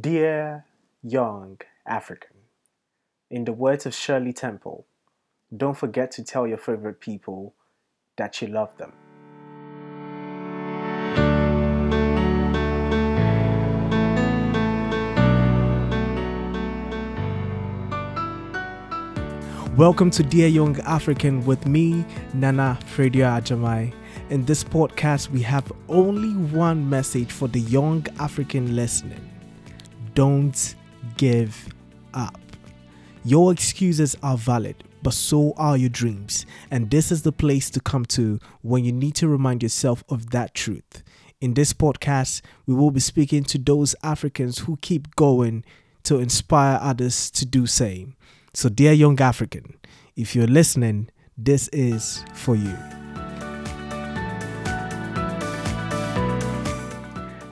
Dear 0.00 0.64
young 1.02 1.60
African, 1.86 2.36
in 3.30 3.44
the 3.44 3.52
words 3.52 3.84
of 3.84 3.94
Shirley 3.94 4.32
Temple, 4.32 4.86
don't 5.54 5.76
forget 5.76 6.10
to 6.12 6.24
tell 6.24 6.46
your 6.46 6.56
favorite 6.56 7.00
people 7.00 7.54
that 8.16 8.40
you 8.40 8.48
love 8.48 8.70
them. 8.78 8.94
Welcome 19.76 20.10
to 20.12 20.22
Dear 20.22 20.48
Young 20.48 20.80
African 20.80 21.44
with 21.44 21.66
me, 21.66 22.06
Nana 22.32 22.78
Fredia 22.96 23.38
Ajamai. 23.38 23.92
In 24.30 24.46
this 24.46 24.64
podcast, 24.64 25.28
we 25.30 25.42
have 25.42 25.70
only 25.90 26.34
one 26.56 26.88
message 26.88 27.30
for 27.30 27.48
the 27.48 27.60
young 27.60 28.06
African 28.18 28.74
listening 28.74 29.33
don't 30.14 30.74
give 31.16 31.68
up. 32.12 32.40
Your 33.24 33.52
excuses 33.52 34.16
are 34.22 34.36
valid, 34.36 34.84
but 35.02 35.14
so 35.14 35.54
are 35.56 35.76
your 35.76 35.88
dreams. 35.88 36.46
And 36.70 36.90
this 36.90 37.10
is 37.10 37.22
the 37.22 37.32
place 37.32 37.70
to 37.70 37.80
come 37.80 38.04
to 38.06 38.38
when 38.62 38.84
you 38.84 38.92
need 38.92 39.14
to 39.16 39.28
remind 39.28 39.62
yourself 39.62 40.04
of 40.08 40.30
that 40.30 40.54
truth. 40.54 41.02
In 41.40 41.54
this 41.54 41.72
podcast, 41.72 42.42
we 42.66 42.74
will 42.74 42.90
be 42.90 43.00
speaking 43.00 43.44
to 43.44 43.58
those 43.58 43.94
Africans 44.02 44.60
who 44.60 44.78
keep 44.80 45.14
going 45.16 45.64
to 46.04 46.18
inspire 46.18 46.78
others 46.80 47.30
to 47.32 47.46
do 47.46 47.66
same. 47.66 48.16
So 48.52 48.68
dear 48.68 48.92
young 48.92 49.20
African, 49.20 49.78
if 50.16 50.36
you're 50.36 50.46
listening, 50.46 51.10
this 51.36 51.68
is 51.68 52.24
for 52.34 52.54
you. 52.54 53.03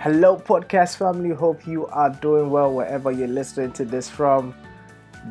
Hello, 0.02 0.36
podcast 0.36 0.96
family. 0.96 1.30
Hope 1.30 1.64
you 1.64 1.86
are 1.86 2.10
doing 2.10 2.50
well 2.50 2.72
wherever 2.72 3.12
you're 3.12 3.28
listening 3.28 3.70
to 3.74 3.84
this 3.84 4.10
from. 4.10 4.52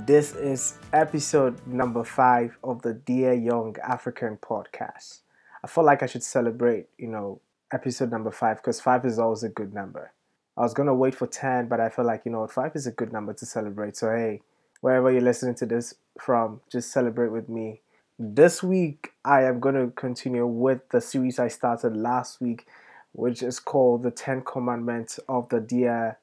This 0.05 0.33
is 0.33 0.77
episode 0.93 1.59
number 1.67 2.05
five 2.05 2.57
of 2.63 2.81
the 2.81 2.93
Dear 2.93 3.33
Young 3.33 3.75
African 3.85 4.37
podcast. 4.37 5.23
I 5.61 5.67
felt 5.67 5.85
like 5.85 6.03
I 6.03 6.05
should 6.05 6.23
celebrate, 6.23 6.87
you 6.97 7.09
know, 7.09 7.41
episode 7.73 8.11
number 8.11 8.31
five 8.31 8.61
because 8.61 8.79
five 8.79 9.03
is 9.03 9.19
always 9.19 9.43
a 9.43 9.49
good 9.49 9.73
number. 9.73 10.13
I 10.55 10.61
was 10.61 10.73
gonna 10.73 10.95
wait 10.95 11.15
for 11.15 11.27
10, 11.27 11.67
but 11.67 11.81
I 11.81 11.89
felt 11.89 12.07
like, 12.07 12.21
you 12.23 12.31
know, 12.31 12.47
five 12.47 12.73
is 12.73 12.87
a 12.87 12.91
good 12.91 13.11
number 13.11 13.33
to 13.33 13.45
celebrate. 13.45 13.97
So, 13.97 14.09
hey, 14.15 14.39
wherever 14.79 15.11
you're 15.11 15.19
listening 15.19 15.55
to 15.55 15.65
this 15.65 15.95
from, 16.17 16.61
just 16.71 16.93
celebrate 16.93 17.33
with 17.33 17.49
me. 17.49 17.81
This 18.17 18.63
week, 18.63 19.11
I 19.25 19.43
am 19.43 19.59
going 19.59 19.75
to 19.75 19.91
continue 19.95 20.45
with 20.45 20.87
the 20.91 21.01
series 21.01 21.39
I 21.39 21.49
started 21.49 21.97
last 21.97 22.39
week 22.39 22.67
which 23.13 23.43
is 23.43 23.59
called 23.59 24.03
the 24.03 24.11
Ten 24.11 24.41
Commandments 24.41 25.19
of 25.27 25.49
the 25.49 25.59
Dear, 25.59 26.17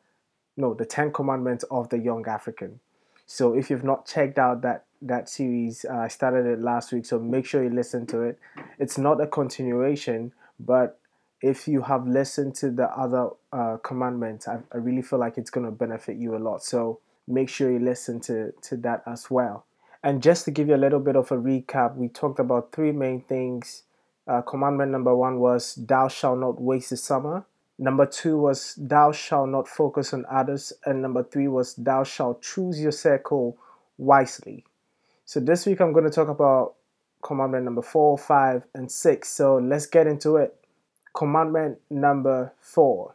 no, 0.56 0.75
the 0.75 0.86
Ten 0.86 1.12
Commandments 1.12 1.64
of 1.70 1.89
the 1.89 1.98
Young 1.98 2.27
African. 2.27 2.81
So 3.27 3.55
if 3.55 3.69
you've 3.69 3.84
not 3.84 4.06
checked 4.06 4.39
out 4.39 4.62
that 4.62 4.84
that 5.03 5.28
series, 5.28 5.84
uh, 5.89 5.94
I 5.94 6.09
started 6.09 6.47
it 6.47 6.61
last 6.61 6.92
week, 6.92 7.06
so 7.06 7.20
make 7.20 7.47
sure 7.47 7.62
you 7.62 7.70
listen 7.70 8.06
to 8.06 8.22
it. 8.22 8.39
It's 8.78 8.98
not 8.98 9.20
a 9.20 9.27
continuation, 9.27 10.33
but 10.59 10.98
if 11.41 11.69
you 11.69 11.83
have 11.83 12.09
listened 12.09 12.56
to 12.56 12.70
the 12.70 12.89
other 12.89 13.31
uh, 13.53 13.77
commandments, 13.77 14.48
I, 14.48 14.59
I 14.72 14.78
really 14.78 15.03
feel 15.03 15.20
like 15.20 15.39
it's 15.39 15.50
going 15.50 15.66
to 15.66 15.70
benefit 15.70 16.16
you 16.16 16.36
a 16.36 16.39
lot. 16.39 16.64
So 16.64 16.98
make 17.28 17.48
sure 17.48 17.70
you 17.70 17.78
listen 17.78 18.19
to, 18.20 18.53
to 18.62 18.77
that 18.78 19.03
as 19.06 19.31
well. 19.31 19.66
And 20.03 20.22
just 20.22 20.44
to 20.47 20.50
give 20.50 20.69
you 20.69 20.75
a 20.75 20.77
little 20.77 21.00
bit 21.00 21.16
of 21.16 21.31
a 21.31 21.36
recap, 21.36 21.97
we 21.97 22.09
talked 22.09 22.41
about 22.41 22.72
three 22.72 22.92
main 22.92 23.20
things 23.20 23.84
uh, 24.28 24.42
commandment 24.42 24.92
number 24.92 25.16
one 25.16 25.40
was, 25.40 25.74
Thou 25.74 26.08
shalt 26.08 26.38
not 26.38 26.60
waste 26.60 26.90
the 26.90 26.96
summer. 26.96 27.44
Number 27.78 28.06
two 28.06 28.36
was, 28.38 28.74
Thou 28.76 29.10
shalt 29.10 29.48
not 29.48 29.66
focus 29.66 30.12
on 30.12 30.26
others. 30.30 30.72
And 30.84 31.00
number 31.00 31.24
three 31.24 31.48
was, 31.48 31.74
Thou 31.74 32.04
shalt 32.04 32.42
choose 32.42 32.80
your 32.80 32.92
circle 32.92 33.56
wisely. 33.96 34.64
So 35.24 35.40
this 35.40 35.66
week 35.66 35.80
I'm 35.80 35.92
going 35.92 36.04
to 36.04 36.10
talk 36.10 36.28
about 36.28 36.74
commandment 37.22 37.64
number 37.64 37.82
four, 37.82 38.18
five, 38.18 38.64
and 38.75 38.91
six. 38.91 39.30
So 39.30 39.56
let's 39.56 39.86
get 39.86 40.06
into 40.06 40.36
it. 40.36 40.54
Commandment 41.14 41.78
number 41.91 42.53
four 42.60 43.14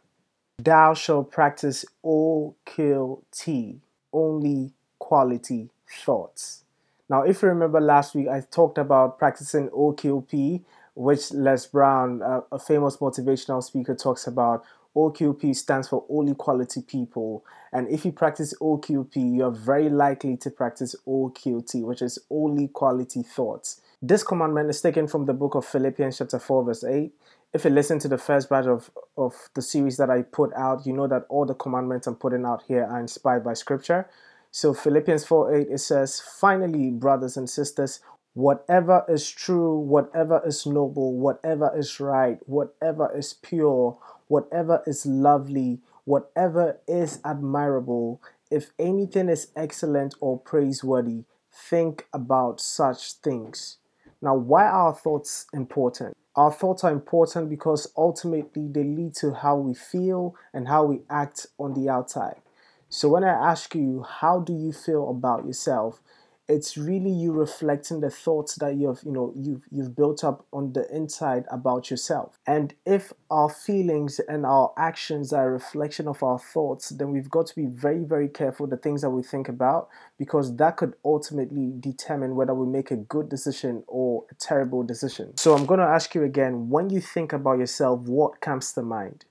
Thou 0.58 0.94
shalt 0.94 1.32
practice 1.32 1.84
OQT, 2.04 3.78
only 4.12 4.72
quality 4.98 5.70
thoughts. 5.88 6.62
Now, 7.08 7.22
if 7.22 7.42
you 7.42 7.48
remember 7.48 7.80
last 7.80 8.14
week, 8.14 8.28
I 8.28 8.40
talked 8.40 8.78
about 8.78 9.18
practicing 9.18 9.68
OQP, 9.70 10.62
which 10.94 11.32
Les 11.32 11.66
Brown, 11.66 12.22
uh, 12.22 12.40
a 12.52 12.58
famous 12.58 12.98
motivational 12.98 13.62
speaker, 13.62 13.94
talks 13.94 14.26
about. 14.26 14.64
OQP 14.96 15.56
stands 15.56 15.88
for 15.88 16.04
Only 16.08 16.34
Quality 16.34 16.80
People. 16.82 17.44
And 17.72 17.88
if 17.88 18.04
you 18.04 18.12
practice 18.12 18.54
OQP, 18.60 19.36
you're 19.36 19.50
very 19.50 19.88
likely 19.88 20.36
to 20.36 20.50
practice 20.50 20.94
OQT, 21.06 21.82
which 21.82 22.00
is 22.00 22.18
Only 22.30 22.68
Quality 22.68 23.22
Thoughts. 23.22 23.80
This 24.00 24.22
commandment 24.22 24.70
is 24.70 24.80
taken 24.80 25.08
from 25.08 25.26
the 25.26 25.32
book 25.32 25.54
of 25.54 25.64
Philippians, 25.64 26.18
chapter 26.18 26.38
4, 26.38 26.64
verse 26.64 26.84
8. 26.84 27.12
If 27.52 27.64
you 27.64 27.70
listen 27.70 27.98
to 28.00 28.08
the 28.08 28.18
first 28.18 28.48
batch 28.48 28.66
of, 28.66 28.90
of 29.16 29.48
the 29.54 29.62
series 29.62 29.96
that 29.96 30.10
I 30.10 30.22
put 30.22 30.52
out, 30.54 30.86
you 30.86 30.92
know 30.92 31.06
that 31.08 31.26
all 31.28 31.46
the 31.46 31.54
commandments 31.54 32.06
I'm 32.06 32.16
putting 32.16 32.44
out 32.44 32.62
here 32.68 32.84
are 32.84 33.00
inspired 33.00 33.44
by 33.44 33.54
scripture. 33.54 34.08
So, 34.50 34.72
Philippians 34.72 35.24
4 35.24 35.54
8, 35.56 35.68
it 35.70 35.78
says, 35.78 36.20
Finally, 36.20 36.90
brothers 36.90 37.36
and 37.36 37.50
sisters, 37.50 38.00
whatever 38.34 39.04
is 39.08 39.30
true, 39.30 39.78
whatever 39.78 40.42
is 40.44 40.66
noble, 40.66 41.14
whatever 41.14 41.72
is 41.76 42.00
right, 42.00 42.38
whatever 42.46 43.10
is 43.16 43.34
pure, 43.34 43.96
whatever 44.28 44.82
is 44.86 45.06
lovely, 45.06 45.80
whatever 46.04 46.78
is 46.86 47.20
admirable, 47.24 48.20
if 48.50 48.70
anything 48.78 49.28
is 49.28 49.48
excellent 49.56 50.14
or 50.20 50.38
praiseworthy, 50.38 51.24
think 51.52 52.06
about 52.12 52.60
such 52.60 53.14
things. 53.14 53.78
Now, 54.20 54.34
why 54.34 54.64
are 54.64 54.88
our 54.88 54.94
thoughts 54.94 55.46
important? 55.52 56.16
Our 56.36 56.52
thoughts 56.52 56.82
are 56.82 56.90
important 56.92 57.48
because 57.48 57.92
ultimately 57.96 58.66
they 58.68 58.82
lead 58.82 59.14
to 59.16 59.34
how 59.34 59.56
we 59.56 59.74
feel 59.74 60.34
and 60.52 60.66
how 60.66 60.84
we 60.84 61.02
act 61.08 61.46
on 61.58 61.74
the 61.74 61.88
outside. 61.88 62.40
So, 62.88 63.08
when 63.08 63.24
I 63.24 63.28
ask 63.30 63.74
you, 63.74 64.02
how 64.02 64.40
do 64.40 64.52
you 64.52 64.72
feel 64.72 65.08
about 65.10 65.46
yourself? 65.46 66.00
It's 66.48 66.76
really 66.76 67.10
you 67.10 67.32
reflecting 67.32 68.00
the 68.00 68.10
thoughts 68.10 68.56
that 68.56 68.76
you've 68.76 69.02
you 69.04 69.12
know 69.12 69.32
you've 69.34 69.62
you've 69.70 69.96
built 69.96 70.22
up 70.22 70.46
on 70.52 70.72
the 70.72 70.86
inside 70.94 71.44
about 71.50 71.90
yourself. 71.90 72.38
And 72.46 72.74
if 72.84 73.12
our 73.30 73.48
feelings 73.48 74.20
and 74.28 74.44
our 74.44 74.72
actions 74.76 75.32
are 75.32 75.48
a 75.48 75.52
reflection 75.52 76.06
of 76.06 76.22
our 76.22 76.38
thoughts 76.38 76.90
then 76.90 77.10
we've 77.10 77.30
got 77.30 77.46
to 77.46 77.54
be 77.54 77.66
very 77.66 78.04
very 78.04 78.28
careful 78.28 78.66
the 78.66 78.76
things 78.76 79.02
that 79.02 79.10
we 79.10 79.22
think 79.22 79.48
about 79.48 79.88
because 80.18 80.54
that 80.56 80.76
could 80.76 80.94
ultimately 81.04 81.72
determine 81.80 82.36
whether 82.36 82.54
we 82.54 82.66
make 82.66 82.90
a 82.90 82.96
good 82.96 83.28
decision 83.28 83.82
or 83.86 84.24
a 84.30 84.34
terrible 84.34 84.82
decision. 84.82 85.36
So 85.36 85.54
i'm 85.54 85.66
going 85.66 85.80
to 85.80 85.86
ask 85.86 86.14
you 86.14 86.24
again 86.24 86.68
when 86.68 86.90
you 86.90 87.00
think 87.00 87.32
about 87.32 87.58
yourself 87.58 88.00
what 88.00 88.40
comes 88.40 88.72
to 88.74 88.82
mind 88.82 89.24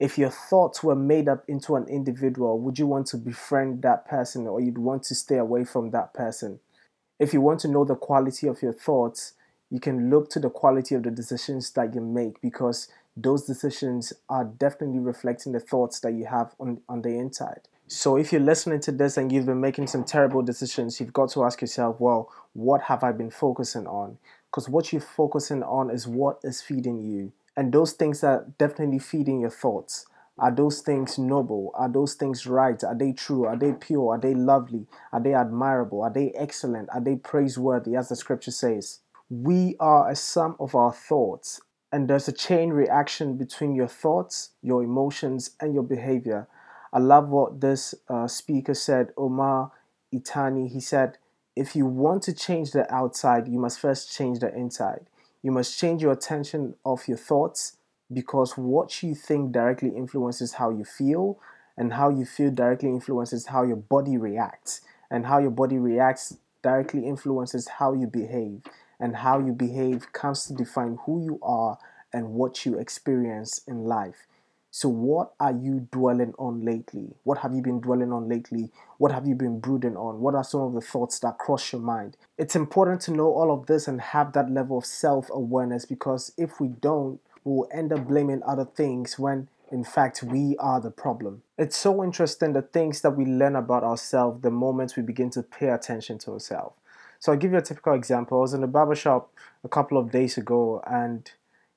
if 0.00 0.18
your 0.18 0.30
thoughts 0.30 0.82
were 0.82 0.96
made 0.96 1.28
up 1.28 1.44
into 1.46 1.76
an 1.76 1.86
individual, 1.88 2.58
would 2.58 2.78
you 2.78 2.86
want 2.86 3.06
to 3.08 3.16
befriend 3.16 3.82
that 3.82 4.06
person 4.06 4.46
or 4.46 4.60
you'd 4.60 4.78
want 4.78 5.04
to 5.04 5.14
stay 5.14 5.36
away 5.36 5.64
from 5.64 5.90
that 5.90 6.12
person? 6.12 6.60
If 7.18 7.32
you 7.32 7.40
want 7.40 7.60
to 7.60 7.68
know 7.68 7.84
the 7.84 7.94
quality 7.94 8.48
of 8.48 8.60
your 8.60 8.72
thoughts, 8.72 9.34
you 9.70 9.80
can 9.80 10.10
look 10.10 10.30
to 10.30 10.40
the 10.40 10.50
quality 10.50 10.94
of 10.94 11.04
the 11.04 11.10
decisions 11.10 11.70
that 11.70 11.94
you 11.94 12.00
make 12.00 12.40
because 12.40 12.88
those 13.16 13.44
decisions 13.44 14.12
are 14.28 14.44
definitely 14.44 14.98
reflecting 14.98 15.52
the 15.52 15.60
thoughts 15.60 16.00
that 16.00 16.12
you 16.12 16.26
have 16.26 16.54
on, 16.58 16.80
on 16.88 17.02
the 17.02 17.10
inside. 17.10 17.60
So 17.86 18.16
if 18.16 18.32
you're 18.32 18.40
listening 18.40 18.80
to 18.80 18.92
this 18.92 19.16
and 19.16 19.30
you've 19.30 19.46
been 19.46 19.60
making 19.60 19.86
some 19.86 20.04
terrible 20.04 20.42
decisions, 20.42 20.98
you've 20.98 21.12
got 21.12 21.30
to 21.30 21.44
ask 21.44 21.60
yourself, 21.60 22.00
well, 22.00 22.32
what 22.52 22.82
have 22.82 23.04
I 23.04 23.12
been 23.12 23.30
focusing 23.30 23.86
on? 23.86 24.18
Because 24.50 24.68
what 24.68 24.92
you're 24.92 25.02
focusing 25.02 25.62
on 25.62 25.90
is 25.90 26.08
what 26.08 26.40
is 26.42 26.60
feeding 26.60 27.02
you 27.02 27.32
and 27.56 27.72
those 27.72 27.92
things 27.92 28.24
are 28.24 28.46
definitely 28.58 28.98
feeding 28.98 29.40
your 29.40 29.50
thoughts. 29.50 30.06
Are 30.38 30.50
those 30.50 30.80
things 30.80 31.16
noble? 31.18 31.70
Are 31.74 31.88
those 31.88 32.14
things 32.14 32.46
right? 32.46 32.82
Are 32.82 32.94
they 32.94 33.12
true? 33.12 33.44
Are 33.44 33.56
they 33.56 33.72
pure? 33.72 34.14
Are 34.14 34.18
they 34.18 34.34
lovely? 34.34 34.86
Are 35.12 35.20
they 35.20 35.32
admirable? 35.32 36.02
Are 36.02 36.12
they 36.12 36.32
excellent? 36.32 36.88
Are 36.92 37.00
they 37.00 37.14
praiseworthy, 37.14 37.94
as 37.94 38.08
the 38.08 38.16
scripture 38.16 38.50
says? 38.50 39.00
We 39.30 39.76
are 39.78 40.10
a 40.10 40.16
sum 40.16 40.56
of 40.58 40.74
our 40.74 40.92
thoughts, 40.92 41.60
and 41.92 42.08
there's 42.08 42.26
a 42.26 42.32
chain 42.32 42.70
reaction 42.70 43.36
between 43.36 43.76
your 43.76 43.86
thoughts, 43.86 44.50
your 44.60 44.82
emotions, 44.82 45.52
and 45.60 45.72
your 45.72 45.84
behavior. 45.84 46.48
I 46.92 46.98
love 46.98 47.28
what 47.28 47.60
this 47.60 47.94
uh, 48.08 48.26
speaker 48.26 48.74
said, 48.74 49.12
Omar 49.16 49.70
Itani. 50.12 50.68
He 50.70 50.80
said, 50.80 51.18
If 51.54 51.76
you 51.76 51.86
want 51.86 52.24
to 52.24 52.32
change 52.32 52.72
the 52.72 52.92
outside, 52.92 53.46
you 53.46 53.60
must 53.60 53.78
first 53.78 54.12
change 54.12 54.40
the 54.40 54.52
inside. 54.54 55.06
You 55.44 55.52
must 55.52 55.78
change 55.78 56.00
your 56.00 56.12
attention 56.12 56.74
of 56.86 57.06
your 57.06 57.18
thoughts 57.18 57.76
because 58.10 58.56
what 58.56 59.02
you 59.02 59.14
think 59.14 59.52
directly 59.52 59.90
influences 59.90 60.54
how 60.54 60.70
you 60.70 60.86
feel, 60.86 61.38
and 61.76 61.92
how 61.92 62.08
you 62.08 62.24
feel 62.24 62.50
directly 62.50 62.88
influences 62.88 63.48
how 63.48 63.62
your 63.62 63.76
body 63.76 64.16
reacts, 64.16 64.80
and 65.10 65.26
how 65.26 65.38
your 65.38 65.50
body 65.50 65.76
reacts 65.76 66.38
directly 66.62 67.04
influences 67.04 67.68
how 67.68 67.92
you 67.92 68.06
behave, 68.06 68.62
and 68.98 69.16
how 69.16 69.38
you 69.38 69.52
behave 69.52 70.14
comes 70.14 70.46
to 70.46 70.54
define 70.54 70.98
who 71.04 71.22
you 71.22 71.38
are 71.42 71.76
and 72.10 72.30
what 72.30 72.64
you 72.64 72.78
experience 72.78 73.60
in 73.68 73.84
life. 73.84 74.26
So, 74.76 74.88
what 74.88 75.34
are 75.38 75.52
you 75.52 75.86
dwelling 75.92 76.34
on 76.36 76.64
lately? 76.64 77.14
What 77.22 77.38
have 77.38 77.54
you 77.54 77.62
been 77.62 77.80
dwelling 77.80 78.12
on 78.12 78.28
lately? 78.28 78.72
What 78.98 79.12
have 79.12 79.24
you 79.24 79.36
been 79.36 79.60
brooding 79.60 79.96
on? 79.96 80.18
What 80.18 80.34
are 80.34 80.42
some 80.42 80.62
of 80.62 80.72
the 80.72 80.80
thoughts 80.80 81.20
that 81.20 81.38
cross 81.38 81.72
your 81.72 81.80
mind? 81.80 82.16
It's 82.38 82.56
important 82.56 83.00
to 83.02 83.12
know 83.12 83.32
all 83.32 83.52
of 83.52 83.66
this 83.66 83.86
and 83.86 84.00
have 84.00 84.32
that 84.32 84.50
level 84.50 84.78
of 84.78 84.84
self 84.84 85.30
awareness 85.30 85.84
because 85.84 86.32
if 86.36 86.58
we 86.58 86.66
don't, 86.66 87.20
we'll 87.44 87.68
end 87.72 87.92
up 87.92 88.08
blaming 88.08 88.42
other 88.42 88.64
things 88.64 89.16
when 89.16 89.46
in 89.70 89.84
fact 89.84 90.24
we 90.24 90.56
are 90.58 90.80
the 90.80 90.90
problem. 90.90 91.44
It's 91.56 91.76
so 91.76 92.02
interesting 92.02 92.52
the 92.52 92.62
things 92.62 93.00
that 93.02 93.12
we 93.12 93.26
learn 93.26 93.54
about 93.54 93.84
ourselves 93.84 94.42
the 94.42 94.50
moment 94.50 94.94
we 94.96 95.04
begin 95.04 95.30
to 95.30 95.44
pay 95.44 95.68
attention 95.68 96.18
to 96.18 96.32
ourselves. 96.32 96.74
So 97.20 97.30
I'll 97.30 97.38
give 97.38 97.52
you 97.52 97.58
a 97.58 97.62
typical 97.62 97.94
example. 97.94 98.38
I 98.38 98.40
was 98.40 98.54
in 98.54 98.64
a 98.64 98.66
barber 98.66 98.96
shop 98.96 99.30
a 99.62 99.68
couple 99.68 99.98
of 99.98 100.10
days 100.10 100.36
ago 100.36 100.82
and 100.84 101.30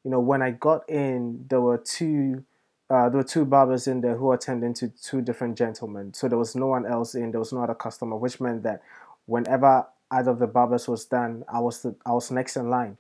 you 0.03 0.09
know 0.09 0.19
when 0.19 0.41
I 0.41 0.49
got 0.49 0.89
in 0.89 1.45
there 1.47 1.61
were 1.61 1.77
two 1.77 2.43
uh, 2.89 3.09
there 3.09 3.17
were 3.17 3.23
two 3.23 3.45
barbers 3.45 3.87
in 3.87 4.01
there 4.01 4.15
who 4.15 4.31
attended 4.31 4.75
to 4.77 4.87
two 4.87 5.21
different 5.21 5.57
gentlemen. 5.57 6.13
So 6.13 6.27
there 6.27 6.37
was 6.37 6.55
no 6.55 6.67
one 6.67 6.85
else 6.85 7.15
in. 7.15 7.31
There 7.31 7.39
was 7.39 7.51
no 7.51 7.63
other 7.63 7.75
customer, 7.75 8.15
which 8.15 8.39
meant 8.39 8.63
that 8.63 8.81
whenever 9.25 9.85
either 10.09 10.31
of 10.31 10.39
the 10.39 10.47
barbers 10.47 10.87
was 10.87 11.05
done, 11.05 11.43
I 11.51 11.59
was 11.59 11.81
the, 11.81 11.95
I 12.05 12.13
was 12.13 12.31
next 12.31 12.55
in 12.55 12.69
line. 12.69 12.97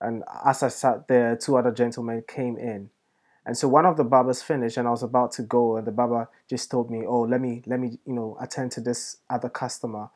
And 0.00 0.22
as 0.46 0.62
I 0.62 0.68
sat 0.68 1.08
there, 1.08 1.34
two 1.36 1.56
other 1.56 1.72
gentlemen 1.72 2.22
came 2.28 2.56
in. 2.56 2.90
And 3.44 3.56
so 3.56 3.66
one 3.66 3.86
of 3.86 3.96
the 3.96 4.04
barbers 4.04 4.42
finished, 4.42 4.76
and 4.76 4.86
I 4.86 4.90
was 4.90 5.02
about 5.02 5.32
to 5.32 5.42
go, 5.42 5.76
and 5.76 5.86
the 5.86 5.90
barber 5.90 6.28
just 6.48 6.70
told 6.70 6.90
me, 6.90 7.06
"Oh, 7.06 7.22
let 7.22 7.40
me 7.40 7.62
let 7.66 7.80
me 7.80 7.98
you 8.04 8.12
know 8.12 8.36
attend 8.38 8.72
to 8.72 8.80
this 8.82 9.16
other 9.30 9.48
customer," 9.48 10.10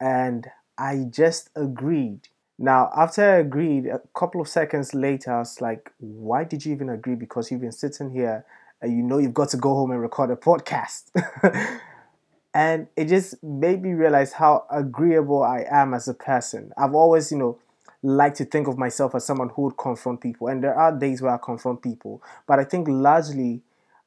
and 0.00 0.50
I 0.76 1.06
just 1.08 1.50
agreed 1.54 2.28
now, 2.58 2.90
after 2.96 3.22
I 3.22 3.36
agreed, 3.38 3.86
a 3.86 4.00
couple 4.14 4.40
of 4.40 4.48
seconds 4.48 4.94
later, 4.94 5.32
I 5.32 5.38
was 5.40 5.60
like, 5.60 5.92
why 5.98 6.44
did 6.44 6.64
you 6.64 6.72
even 6.72 6.88
agree? 6.88 7.16
Because 7.16 7.50
you've 7.50 7.60
been 7.60 7.72
sitting 7.72 8.10
here 8.10 8.44
and 8.80 8.92
you 8.96 9.02
know 9.02 9.18
you've 9.18 9.34
got 9.34 9.48
to 9.50 9.56
go 9.56 9.70
home 9.70 9.90
and 9.90 10.00
record 10.00 10.30
a 10.30 10.36
podcast. 10.36 11.10
and 12.54 12.86
it 12.96 13.06
just 13.06 13.42
made 13.42 13.82
me 13.82 13.92
realize 13.92 14.32
how 14.32 14.66
agreeable 14.70 15.42
I 15.42 15.66
am 15.68 15.94
as 15.94 16.06
a 16.06 16.14
person. 16.14 16.72
I've 16.78 16.94
always, 16.94 17.32
you 17.32 17.38
know, 17.38 17.58
like 18.02 18.34
to 18.34 18.44
think 18.44 18.68
of 18.68 18.78
myself 18.78 19.14
as 19.14 19.24
someone 19.24 19.48
who 19.48 19.62
would 19.62 19.76
confront 19.76 20.20
people. 20.20 20.46
And 20.46 20.62
there 20.62 20.74
are 20.74 20.96
days 20.96 21.22
where 21.22 21.32
I 21.34 21.38
confront 21.38 21.82
people. 21.82 22.22
But 22.46 22.60
I 22.60 22.64
think 22.64 22.86
largely 22.88 23.62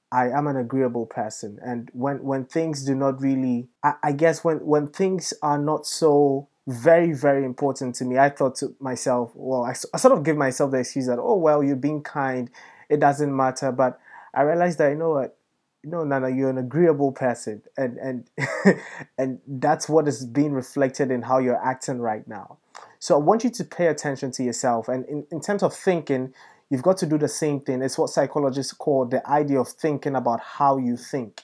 I 0.09 0.29
am 0.29 0.47
an 0.47 0.55
agreeable 0.55 1.05
person. 1.05 1.59
And 1.61 1.89
when, 1.93 2.23
when 2.23 2.45
things 2.45 2.85
do 2.85 2.95
not 2.95 3.19
really, 3.21 3.67
I, 3.83 3.95
I 4.03 4.11
guess 4.13 4.43
when, 4.43 4.65
when 4.65 4.87
things 4.87 5.33
are 5.41 5.57
not 5.57 5.85
so 5.85 6.47
very, 6.67 7.13
very 7.13 7.45
important 7.45 7.95
to 7.95 8.05
me. 8.05 8.17
I 8.17 8.29
thought 8.29 8.55
to 8.57 8.75
myself, 8.79 9.31
well, 9.33 9.63
I, 9.63 9.71
I 9.71 9.97
sort 9.97 10.17
of 10.17 10.23
give 10.23 10.37
myself 10.37 10.71
the 10.71 10.79
excuse 10.79 11.07
that, 11.07 11.17
oh, 11.17 11.37
well, 11.37 11.63
you're 11.63 11.77
being 11.77 12.03
kind, 12.03 12.49
it 12.89 12.99
doesn't 12.99 13.35
matter. 13.35 13.71
But 13.71 13.99
I 14.33 14.41
realized 14.41 14.77
that, 14.79 14.89
you 14.89 14.95
know 14.95 15.11
what, 15.11 15.37
no, 15.83 16.03
Nana, 16.03 16.29
you're 16.29 16.49
an 16.49 16.57
agreeable 16.57 17.11
person, 17.11 17.61
and 17.77 17.97
and 17.97 18.29
and 19.17 19.39
that's 19.47 19.87
what 19.87 20.07
is 20.07 20.25
being 20.25 20.51
reflected 20.51 21.11
in 21.11 21.21
how 21.21 21.37
you're 21.37 21.63
acting 21.63 21.99
right 21.99 22.27
now. 22.27 22.57
So 22.99 23.15
I 23.15 23.19
want 23.19 23.43
you 23.43 23.49
to 23.51 23.63
pay 23.63 23.87
attention 23.87 24.31
to 24.31 24.43
yourself, 24.43 24.89
and 24.89 25.05
in, 25.05 25.25
in 25.31 25.39
terms 25.39 25.63
of 25.63 25.73
thinking, 25.73 26.33
you've 26.69 26.81
got 26.81 26.97
to 26.97 27.05
do 27.05 27.17
the 27.17 27.27
same 27.29 27.61
thing. 27.61 27.81
It's 27.81 27.97
what 27.97 28.09
psychologists 28.09 28.73
call 28.73 29.05
the 29.05 29.25
idea 29.29 29.59
of 29.61 29.69
thinking 29.69 30.15
about 30.15 30.41
how 30.41 30.77
you 30.77 30.97
think. 30.97 31.43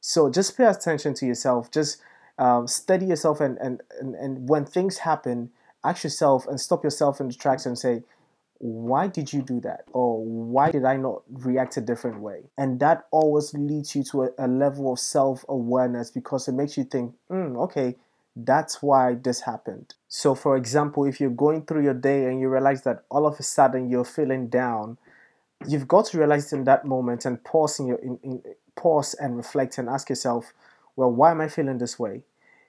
So 0.00 0.28
just 0.28 0.56
pay 0.56 0.64
attention 0.64 1.14
to 1.14 1.26
yourself. 1.26 1.70
Just 1.70 2.02
um, 2.38 2.66
steady 2.66 3.06
yourself 3.06 3.40
and, 3.40 3.58
and, 3.58 3.80
and, 4.00 4.14
and 4.14 4.48
when 4.48 4.64
things 4.64 4.98
happen, 4.98 5.50
ask 5.84 6.04
yourself 6.04 6.46
and 6.46 6.60
stop 6.60 6.84
yourself 6.84 7.20
in 7.20 7.28
the 7.28 7.34
tracks 7.34 7.66
and 7.66 7.78
say, 7.78 8.02
why 8.58 9.08
did 9.08 9.32
you 9.32 9.42
do 9.42 9.60
that? 9.60 9.84
Or 9.92 10.24
why 10.24 10.70
did 10.70 10.84
I 10.84 10.96
not 10.96 11.22
react 11.28 11.76
a 11.76 11.80
different 11.80 12.20
way? 12.20 12.44
And 12.56 12.78
that 12.78 13.06
always 13.10 13.52
leads 13.54 13.96
you 13.96 14.04
to 14.04 14.22
a, 14.24 14.28
a 14.38 14.46
level 14.46 14.92
of 14.92 15.00
self 15.00 15.44
awareness 15.48 16.10
because 16.10 16.46
it 16.46 16.52
makes 16.52 16.76
you 16.76 16.84
think, 16.84 17.12
mm, 17.28 17.56
okay, 17.64 17.96
that's 18.36 18.80
why 18.80 19.14
this 19.14 19.40
happened. 19.40 19.94
So, 20.08 20.36
for 20.36 20.56
example, 20.56 21.04
if 21.04 21.20
you're 21.20 21.30
going 21.30 21.66
through 21.66 21.82
your 21.82 21.94
day 21.94 22.26
and 22.26 22.40
you 22.40 22.48
realize 22.48 22.82
that 22.82 23.04
all 23.10 23.26
of 23.26 23.38
a 23.40 23.42
sudden 23.42 23.90
you're 23.90 24.04
feeling 24.04 24.48
down, 24.48 24.96
you've 25.66 25.88
got 25.88 26.06
to 26.06 26.18
realize 26.18 26.52
in 26.52 26.62
that 26.64 26.84
moment 26.84 27.24
and 27.24 27.42
pause 27.42 27.80
in 27.80 27.88
your 27.88 27.98
in, 27.98 28.18
in, 28.22 28.42
pause 28.76 29.14
and 29.14 29.36
reflect 29.36 29.76
and 29.76 29.88
ask 29.88 30.08
yourself, 30.08 30.52
well, 30.96 31.10
why 31.10 31.30
am 31.30 31.40
I 31.40 31.48
feeling 31.48 31.78
this 31.78 31.98
way? 31.98 32.22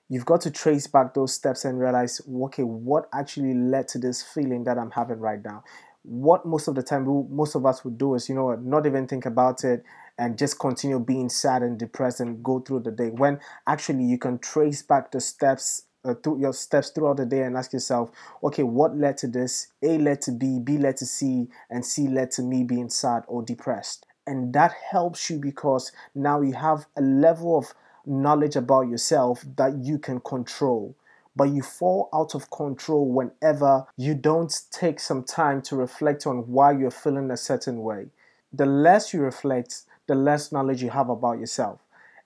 You've 0.08 0.26
got 0.26 0.42
to 0.42 0.50
trace 0.50 0.86
back 0.86 1.14
those 1.14 1.32
steps 1.32 1.64
and 1.64 1.80
realize, 1.80 2.20
okay, 2.28 2.62
what 2.62 3.08
actually 3.12 3.54
led 3.54 3.88
to 3.88 3.98
this 3.98 4.22
feeling 4.22 4.64
that 4.64 4.78
I'm 4.78 4.90
having 4.90 5.18
right 5.18 5.42
now? 5.42 5.64
What 6.02 6.44
most 6.44 6.68
of 6.68 6.74
the 6.74 6.82
time, 6.82 7.06
most 7.30 7.54
of 7.54 7.64
us 7.64 7.84
would 7.84 7.96
do 7.96 8.14
is, 8.14 8.28
you 8.28 8.34
know, 8.34 8.54
not 8.56 8.84
even 8.84 9.06
think 9.06 9.24
about 9.24 9.64
it 9.64 9.82
and 10.18 10.38
just 10.38 10.58
continue 10.58 10.98
being 10.98 11.30
sad 11.30 11.62
and 11.62 11.78
depressed 11.78 12.20
and 12.20 12.42
go 12.42 12.60
through 12.60 12.80
the 12.80 12.90
day. 12.90 13.08
When 13.08 13.40
actually 13.66 14.04
you 14.04 14.18
can 14.18 14.38
trace 14.38 14.82
back 14.82 15.10
the 15.10 15.20
steps 15.20 15.84
uh, 16.04 16.14
through 16.22 16.40
your 16.40 16.52
steps 16.52 16.90
throughout 16.90 17.16
the 17.16 17.24
day 17.24 17.42
and 17.42 17.56
ask 17.56 17.72
yourself, 17.72 18.10
okay, 18.42 18.62
what 18.62 18.96
led 18.96 19.16
to 19.18 19.26
this? 19.26 19.68
A 19.82 19.96
led 19.96 20.20
to 20.22 20.32
B, 20.32 20.58
B 20.62 20.76
led 20.76 20.98
to 20.98 21.06
C, 21.06 21.48
and 21.70 21.84
C 21.84 22.08
led 22.08 22.30
to 22.32 22.42
me 22.42 22.62
being 22.62 22.90
sad 22.90 23.24
or 23.26 23.42
depressed. 23.42 24.06
And 24.26 24.52
that 24.54 24.74
helps 24.90 25.30
you 25.30 25.38
because 25.38 25.92
now 26.14 26.42
you 26.42 26.52
have 26.52 26.86
a 26.96 27.00
level 27.00 27.56
of 27.56 27.74
knowledge 28.06 28.56
about 28.56 28.88
yourself 28.88 29.44
that 29.56 29.76
you 29.78 29.98
can 29.98 30.20
control. 30.20 30.94
But 31.36 31.50
you 31.50 31.62
fall 31.62 32.08
out 32.14 32.34
of 32.34 32.50
control 32.50 33.10
whenever 33.10 33.86
you 33.96 34.14
don't 34.14 34.54
take 34.70 35.00
some 35.00 35.24
time 35.24 35.62
to 35.62 35.76
reflect 35.76 36.26
on 36.26 36.46
why 36.48 36.72
you're 36.72 36.92
feeling 36.92 37.30
a 37.30 37.36
certain 37.36 37.82
way. 37.82 38.06
The 38.52 38.66
less 38.66 39.12
you 39.12 39.20
reflect, 39.20 39.82
the 40.06 40.14
less 40.14 40.52
knowledge 40.52 40.82
you 40.82 40.90
have 40.90 41.08
about 41.08 41.40
yourself. 41.40 41.80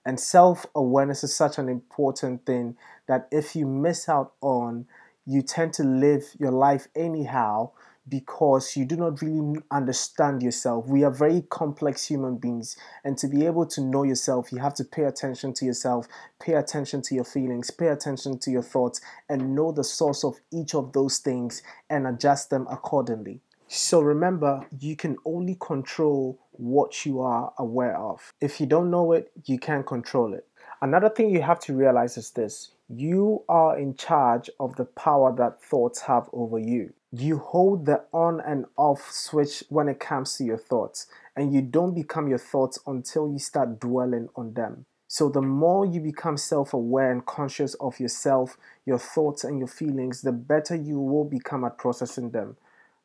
And 0.05 0.19
self 0.19 0.65
awareness 0.75 1.23
is 1.23 1.35
such 1.35 1.57
an 1.57 1.69
important 1.69 2.45
thing 2.45 2.77
that 3.07 3.27
if 3.31 3.55
you 3.55 3.65
miss 3.65 4.07
out 4.07 4.33
on, 4.41 4.85
you 5.25 5.41
tend 5.41 5.73
to 5.73 5.83
live 5.83 6.23
your 6.39 6.51
life 6.51 6.87
anyhow 6.95 7.71
because 8.09 8.75
you 8.75 8.85
do 8.85 8.95
not 8.95 9.21
really 9.21 9.61
understand 9.71 10.41
yourself. 10.41 10.87
We 10.87 11.03
are 11.03 11.11
very 11.11 11.43
complex 11.49 12.05
human 12.05 12.37
beings, 12.37 12.75
and 13.03 13.17
to 13.17 13.27
be 13.27 13.45
able 13.45 13.65
to 13.67 13.81
know 13.81 14.03
yourself, 14.03 14.51
you 14.51 14.57
have 14.57 14.73
to 14.75 14.83
pay 14.83 15.03
attention 15.03 15.53
to 15.53 15.65
yourself, 15.65 16.07
pay 16.39 16.53
attention 16.53 17.01
to 17.03 17.15
your 17.15 17.23
feelings, 17.23 17.71
pay 17.71 17.87
attention 17.87 18.39
to 18.39 18.51
your 18.51 18.63
thoughts, 18.63 19.01
and 19.29 19.55
know 19.55 19.71
the 19.71 19.83
source 19.83 20.23
of 20.23 20.39
each 20.51 20.73
of 20.73 20.93
those 20.93 21.19
things 21.19 21.61
and 21.89 22.07
adjust 22.07 22.49
them 22.49 22.67
accordingly. 22.69 23.41
So 23.67 24.01
remember, 24.01 24.65
you 24.79 24.95
can 24.95 25.17
only 25.25 25.55
control 25.59 26.39
what 26.53 27.05
you 27.05 27.21
are 27.21 27.53
aware 27.59 27.95
of. 27.97 28.33
If 28.41 28.59
you 28.59 28.65
don't 28.65 28.89
know 28.89 29.11
it, 29.11 29.31
you 29.45 29.59
can't 29.59 29.85
control 29.85 30.33
it. 30.33 30.47
Another 30.81 31.09
thing 31.09 31.29
you 31.29 31.41
have 31.41 31.59
to 31.61 31.75
realize 31.75 32.17
is 32.17 32.31
this 32.31 32.71
you 32.89 33.43
are 33.47 33.77
in 33.77 33.95
charge 33.95 34.49
of 34.59 34.75
the 34.75 34.85
power 34.85 35.35
that 35.35 35.61
thoughts 35.61 36.01
have 36.01 36.27
over 36.33 36.57
you 36.57 36.91
you 37.11 37.37
hold 37.39 37.85
the 37.85 38.03
on 38.13 38.39
and 38.41 38.65
off 38.77 39.11
switch 39.11 39.63
when 39.69 39.87
it 39.87 39.99
comes 39.99 40.37
to 40.37 40.43
your 40.43 40.57
thoughts, 40.57 41.07
and 41.35 41.53
you 41.53 41.61
don't 41.61 41.95
become 41.95 42.27
your 42.27 42.37
thoughts 42.37 42.79
until 42.85 43.31
you 43.31 43.39
start 43.39 43.79
dwelling 43.79 44.29
on 44.35 44.53
them. 44.53 44.85
So, 45.07 45.27
the 45.27 45.41
more 45.41 45.85
you 45.87 45.99
become 45.99 46.37
self 46.37 46.71
aware 46.71 47.11
and 47.11 47.25
conscious 47.25 47.73
of 47.75 47.99
yourself, 47.99 48.57
your 48.85 48.99
thoughts, 48.99 49.43
and 49.43 49.57
your 49.57 49.67
feelings, 49.67 50.21
the 50.21 50.31
better 50.31 50.75
you 50.75 50.99
will 50.99 51.25
become 51.25 51.63
at 51.63 51.79
processing 51.79 52.29
them. 52.29 52.57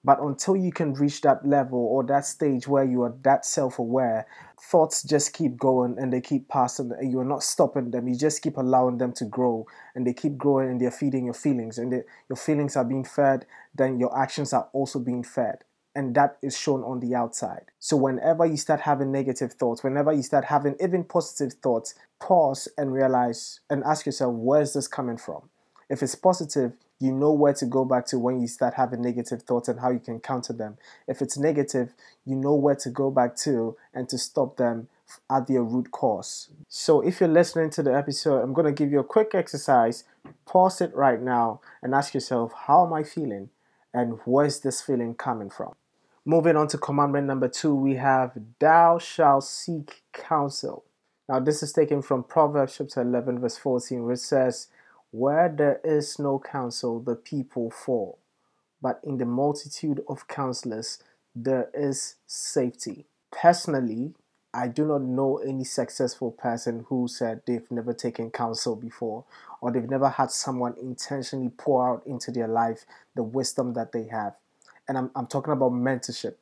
But 0.05 0.21
until 0.21 0.55
you 0.55 0.71
can 0.71 0.93
reach 0.93 1.23
that 1.23 1.47
level 1.47 1.79
or 1.79 2.05
that 2.05 2.27
stage 2.27 2.69
where 2.69 2.85
you 2.85 3.03
are 3.03 3.15
that 3.23 3.47
self 3.47 3.79
aware, 3.79 4.27
thoughts 4.61 5.03
just 5.03 5.33
keep 5.33 5.57
going 5.57 5.97
and 5.99 6.13
they 6.13 6.21
keep 6.21 6.49
passing 6.49 6.93
and 6.93 7.11
you're 7.11 7.25
not 7.25 7.43
stopping 7.43 7.91
them. 7.91 8.07
You 8.07 8.17
just 8.17 8.43
keep 8.43 8.59
allowing 8.59 8.99
them 8.99 9.13
to 9.15 9.25
grow 9.25 9.67
and 9.95 10.07
they 10.07 10.13
keep 10.13 10.37
growing 10.37 10.69
and 10.69 10.81
they're 10.81 10.91
feeding 10.91 11.25
your 11.25 11.35
feelings. 11.35 11.79
And 11.79 11.91
they, 11.91 12.03
your 12.29 12.37
feelings 12.37 12.77
are 12.77 12.85
being 12.85 13.05
fed, 13.05 13.47
then 13.75 13.99
your 13.99 14.17
actions 14.17 14.53
are 14.53 14.69
also 14.75 14.99
being 14.99 15.23
fed. 15.23 15.65
And 15.97 16.15
that 16.17 16.37
is 16.43 16.59
shown 16.59 16.83
on 16.83 17.01
the 17.01 17.15
outside. 17.15 17.71
So, 17.79 17.97
whenever 17.97 18.45
you 18.45 18.57
start 18.57 18.81
having 18.81 19.13
negative 19.13 19.53
thoughts, 19.53 19.85
whenever 19.85 20.13
you 20.13 20.23
start 20.23 20.47
having 20.47 20.75
even 20.81 21.05
positive 21.05 21.53
thoughts, 21.61 21.95
pause 22.21 22.67
and 22.77 22.93
realize 22.93 23.61
and 23.71 23.85
ask 23.85 24.05
yourself, 24.05 24.35
where 24.35 24.61
is 24.61 24.73
this 24.73 24.89
coming 24.89 25.17
from? 25.17 25.49
If 25.89 26.03
it's 26.03 26.17
positive, 26.17 26.73
you 27.01 27.13
know 27.13 27.33
where 27.33 27.53
to 27.55 27.67
go 27.67 27.85
back 27.85 28.07
to 28.07 28.19
when 28.19 28.41
you 28.41 28.47
start 28.47 28.75
having 28.75 29.03
negative 29.03 29.43
thoughts 29.43 29.69
and 29.69 29.81
how 29.81 29.91
you 29.91 29.99
can 29.99 30.21
counter 30.21 30.53
them. 30.53 30.79
If 31.09 31.21
it's 31.21 31.37
negative, 31.37 31.93
you 32.25 32.37
know 32.37 32.55
where 32.55 32.77
to 32.77 32.91
go 32.91 33.11
back 33.11 33.37
to 33.39 33.77
and 33.93 34.09
to 34.09 34.19
stop 34.19 34.57
them 34.57 34.89
at 35.31 35.47
their 35.47 35.63
root 35.63 35.91
cause. 35.91 36.49
So, 36.69 37.01
if 37.01 37.21
you're 37.21 37.29
listening 37.29 37.71
to 37.71 37.83
the 37.83 37.95
episode, 37.95 38.41
I'm 38.41 38.53
going 38.53 38.67
to 38.67 38.73
give 38.73 38.91
you 38.91 39.01
a 39.01 39.05
quick 39.05 39.35
exercise. 39.35 40.05
Pause 40.47 40.83
it 40.83 40.95
right 40.95 41.21
now 41.21 41.61
and 41.83 41.95
ask 41.95 42.15
yourself, 42.15 42.53
How 42.67 42.87
am 42.87 42.93
I 42.93 43.03
feeling? 43.03 43.51
And 43.93 44.19
where's 44.25 44.61
this 44.61 44.81
feeling 44.81 45.15
coming 45.15 45.51
from? 45.51 45.75
Moving 46.25 46.57
on 46.57 46.69
to 46.69 46.79
commandment 46.79 47.27
number 47.27 47.49
two, 47.49 47.75
we 47.75 47.97
have, 47.97 48.33
Thou 48.59 48.99
shalt 48.99 49.45
seek 49.45 50.03
counsel. 50.13 50.85
Now, 51.29 51.41
this 51.41 51.63
is 51.63 51.73
taken 51.73 52.03
from 52.03 52.25
Proverbs 52.25 52.77
chapter 52.79 53.03
11, 53.03 53.41
verse 53.41 53.57
14, 53.59 54.05
which 54.05 54.19
says, 54.19 54.69
where 55.15 55.49
there 55.49 55.81
is 55.85 56.19
no 56.19 56.41
counsel, 56.41 56.99
the 56.99 57.15
people 57.15 57.71
fall, 57.71 58.19
but 58.83 58.99
in 59.05 59.17
the 59.19 59.25
multitude 59.25 60.03
of 60.09 60.27
counselors, 60.27 60.99
there 61.37 61.71
is 61.73 62.17
safety. 62.27 63.07
Personally, 63.31 64.15
I 64.53 64.67
do 64.67 64.85
not 64.85 65.03
know 65.03 65.37
any 65.37 65.63
successful 65.63 66.33
person 66.33 66.85
who 66.89 67.07
said 67.07 67.43
they've 67.47 67.71
never 67.71 67.93
taken 67.93 68.33
counsel 68.33 68.75
before 68.75 69.25
or 69.61 69.71
they've 69.71 69.89
never 69.89 70.09
had 70.09 70.33
someone 70.33 70.75
intentionally 70.83 71.53
pour 71.57 71.89
out 71.89 72.03
into 72.05 72.33
their 72.33 72.49
life 72.49 72.85
the 73.15 73.23
wisdom 73.23 73.75
that 73.75 73.93
they 73.93 74.09
have. 74.09 74.35
And 74.89 74.99
I'm, 74.99 75.13
I'm 75.15 75.29
talking 75.29 75.53
about 75.53 75.71
mentorship. 75.71 76.35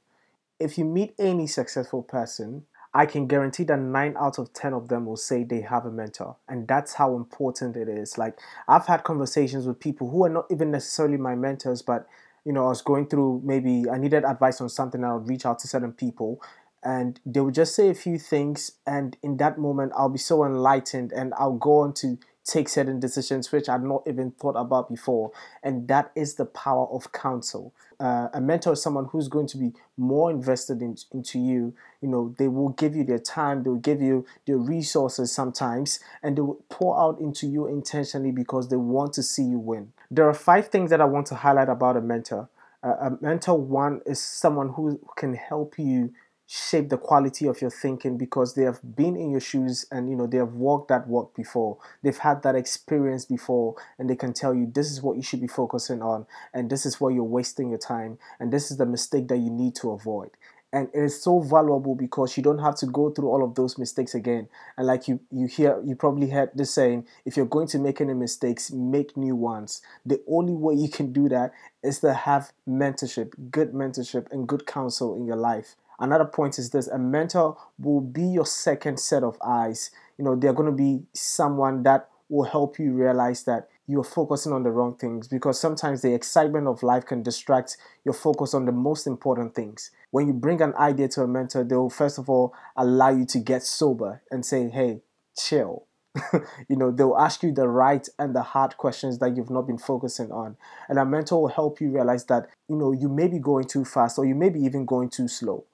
If 0.59 0.79
you 0.79 0.87
meet 0.87 1.15
any 1.19 1.47
successful 1.47 2.03
person, 2.03 2.65
I 2.95 3.07
can 3.07 3.27
guarantee 3.27 3.65
that 3.65 3.79
nine 3.79 4.15
out 4.19 4.39
of 4.39 4.53
10 4.53 4.75
of 4.75 4.89
them 4.89 5.07
will 5.07 5.17
say 5.17 5.45
they 5.45 5.63
have 5.63 5.87
a 5.87 5.91
mentor. 5.91 6.37
And 6.49 6.69
that's 6.69 6.95
how 6.95 7.17
important 7.17 7.77
it 7.77 7.89
is. 7.89 8.19
Like, 8.19 8.39
I've 8.69 8.87
had 8.87 9.03
conversations 9.03 9.67
with 9.67 9.81
people 9.81 10.11
who 10.11 10.25
are 10.25 10.29
not 10.29 10.47
even 10.51 10.71
necessarily 10.71 11.17
my 11.17 11.35
mentors, 11.35 11.81
but 11.81 12.07
you 12.45 12.53
know, 12.53 12.67
I 12.67 12.69
was 12.69 12.83
going 12.83 13.07
through 13.07 13.43
maybe 13.45 13.85
I 13.89 13.99
needed 13.99 14.25
advice 14.25 14.61
on 14.61 14.69
something, 14.69 15.05
I 15.05 15.15
would 15.15 15.29
reach 15.29 15.47
out 15.47 15.61
to 15.61 15.69
certain 15.69 15.93
people 15.93 16.43
and 16.83 17.21
they 17.25 17.41
would 17.41 17.55
just 17.55 17.75
say 17.75 17.89
a 17.89 17.95
few 17.95 18.19
things. 18.19 18.73
And 18.87 19.17
in 19.23 19.37
that 19.37 19.59
moment, 19.59 19.93
I'll 19.97 20.09
be 20.09 20.19
so 20.19 20.45
enlightened 20.45 21.13
and 21.13 21.33
I'll 21.35 21.53
go 21.53 21.81
on 21.81 21.93
to 21.95 22.19
take 22.45 22.69
certain 22.69 22.99
decisions 22.99 23.51
which 23.53 23.69
I'd 23.69 23.83
not 23.83 24.03
even 24.07 24.33
thought 24.33 24.57
about 24.57 24.89
before. 24.89 25.31
And 25.63 25.89
that 25.89 26.11
is 26.15 26.35
the 26.35 26.45
power 26.45 26.87
of 26.89 27.13
counsel. 27.13 27.75
Uh, 28.01 28.29
a 28.35 28.41
mentor 28.41 28.73
is 28.73 28.83
someone 28.83 29.07
who's 29.07 29.29
going 29.29 29.47
to 29.47 29.57
be 29.57 29.73
more 29.97 30.31
invested 30.31 30.83
in, 30.83 30.97
into 31.13 31.39
you. 31.39 31.75
You 32.01 32.09
know, 32.09 32.35
they 32.39 32.49
will 32.49 32.71
give 32.71 32.97
you 32.97 33.05
their 33.05 33.21
time, 33.21 33.63
they'll 33.63 33.77
give 33.77 34.03
you 34.03 34.27
their 34.47 34.59
resources 34.59 35.31
sometimes, 35.31 36.01
and 36.23 36.37
they 36.37 36.41
will 36.41 36.65
pour 36.69 37.01
out 37.01 37.21
into 37.21 37.47
you 37.47 37.69
intentionally 37.69 38.33
because 38.33 38.69
they 38.69 38.77
want 38.77 39.13
to 39.15 39.23
see 39.23 39.45
you 39.45 39.59
win. 39.59 39.93
There 40.11 40.29
are 40.29 40.35
five 40.35 40.69
things 40.69 40.91
that 40.91 41.01
I 41.01 41.05
want 41.05 41.27
to 41.29 41.37
highlight 41.37 41.69
about 41.69 41.97
a 41.97 42.01
mentor. 42.01 42.49
Uh, 42.83 43.11
a 43.11 43.19
mentor, 43.21 43.57
one, 43.57 44.01
is 44.05 44.21
someone 44.21 44.71
who 44.71 44.99
can 45.17 45.35
help 45.35 45.79
you 45.79 46.13
shape 46.47 46.89
the 46.89 46.99
quality 46.99 47.47
of 47.47 47.61
your 47.61 47.71
thinking 47.71 48.19
because 48.19 48.55
they 48.55 48.63
have 48.65 48.81
been 48.97 49.17
in 49.17 49.31
your 49.31 49.41
shoes 49.41 49.87
and 49.91 50.11
you 50.11 50.17
know 50.17 50.27
they 50.27 50.39
have 50.39 50.55
walked 50.55 50.89
that 50.89 51.07
walk 51.07 51.35
before. 51.35 51.79
They've 52.03 52.17
had 52.17 52.43
that 52.43 52.55
experience 52.55 53.25
before 53.25 53.77
and 53.99 54.09
they 54.09 54.17
can 54.17 54.33
tell 54.33 54.55
you 54.55 54.67
this 54.67 54.91
is 54.91 55.03
what 55.03 55.17
you 55.17 55.23
should 55.23 55.41
be 55.41 55.47
focusing 55.47 56.03
on 56.03 56.27
and 56.53 56.69
this 56.69 56.85
is 56.85 57.01
where 57.01 57.13
you're 57.13 57.25
wasting 57.25 57.71
your 57.71 57.79
time 57.79 58.19
and 58.39 58.53
this 58.53 58.71
is 58.71 58.77
the 58.77 58.87
mistake 58.87 59.29
that 59.29 59.39
you 59.39 59.51
need 59.51 59.75
to 59.77 59.91
avoid. 59.91 60.31
And 60.75 60.89
it 60.95 61.01
is 61.01 61.23
so 61.23 61.41
valuable 61.41 61.95
because 61.95 62.35
you 62.37 62.43
don't 62.43 62.61
have 62.61 62.77
to 62.77 62.87
go 62.87 63.11
through 63.11 63.29
all 63.29 63.45
of 63.45 63.55
those 63.55 63.77
mistakes 63.77 64.15
again. 64.15 64.49
And 64.77 64.87
like 64.87 65.07
you 65.07 65.21
you 65.31 65.47
hear 65.47 65.81
you 65.85 65.95
probably 65.95 66.31
heard 66.31 66.51
this 66.55 66.73
saying 66.73 67.07
if 67.25 67.37
you're 67.37 67.47
going 67.47 67.69
to 67.69 67.79
make 67.79 68.01
any 68.01 68.15
mistakes 68.15 68.71
make 68.71 69.17
new 69.17 69.37
ones. 69.37 69.83
The 70.05 70.23
only 70.27 70.55
way 70.55 70.75
you 70.75 70.89
can 70.89 71.13
do 71.13 71.29
that 71.29 71.53
is 71.83 72.01
to 72.01 72.15
have 72.15 72.53
mentorship 72.69 73.33
good 73.51 73.73
mentorship 73.73 74.31
and 74.33 74.49
good 74.49 74.67
counsel 74.67 75.15
in 75.15 75.27
your 75.27 75.37
life 75.37 75.77
Another 75.99 76.25
point 76.25 76.59
is 76.59 76.71
this 76.71 76.89
a 76.89 76.99
mentor 76.99 77.57
will 77.79 78.01
be 78.01 78.25
your 78.25 78.47
second 78.47 78.99
set 78.99 79.23
of 79.23 79.37
eyes. 79.45 79.91
You 80.19 80.25
know, 80.25 80.37
they're 80.37 80.53
going 80.53 80.71
to 80.71 80.77
be 80.77 81.05
someone 81.13 81.83
that 81.85 82.09
will 82.29 82.45
help 82.45 82.79
you 82.79 82.93
realize 82.93 83.45
that 83.45 83.69
you're 83.87 84.05
focusing 84.05 84.53
on 84.53 84.63
the 84.63 84.71
wrong 84.71 84.97
things 84.97 85.29
because 85.29 85.61
sometimes 85.61 86.03
the 86.03 86.15
excitement 86.15 86.67
of 86.67 86.83
life 86.83 87.05
can 87.05 87.23
distract 87.23 87.77
your 88.05 88.15
focus 88.15 88.55
on 88.55 88.65
the 88.65 88.73
most 88.73 89.07
important 89.07 89.55
things. 89.55 89.91
When 90.11 90.27
you 90.27 90.33
bring 90.33 90.63
an 90.63 90.75
idea 90.75 91.09
to 91.09 91.23
a 91.23 91.29
mentor, 91.29 91.65
they'll 91.65 91.91
first 91.91 92.19
of 92.19 92.31
all 92.31 92.55
allow 92.77 93.11
you 93.11 93.27
to 93.27 93.39
get 93.39 93.63
sober 93.63 94.23
and 94.31 94.47
say, 94.47 94.69
hey, 94.69 95.03
chill. 95.37 95.87
you 96.69 96.77
know, 96.77 96.91
they'll 96.91 97.17
ask 97.17 97.43
you 97.43 97.53
the 97.53 97.67
right 97.67 98.07
and 98.19 98.37
the 98.37 98.43
hard 98.43 98.77
questions 98.77 99.19
that 99.19 99.37
you've 99.37 99.51
not 99.51 99.67
been 99.67 99.79
focusing 99.79 100.31
on. 100.31 100.57
And 100.89 100.99
a 100.99 101.05
mentor 101.05 101.43
will 101.43 101.49
help 101.49 101.81
you 101.81 101.91
realize 101.91 102.27
that, 102.27 102.49
you 102.69 102.77
know, 102.77 102.93
you 102.93 103.09
may 103.09 103.29
be 103.29 103.39
going 103.39 103.65
too 103.65 103.85
fast 103.85 104.19
or 104.19 104.27
you 104.27 104.35
may 104.35 104.51
be 104.51 104.61
even 104.61 104.85
going 104.85 105.09
too 105.09 105.27
slow. 105.27 105.65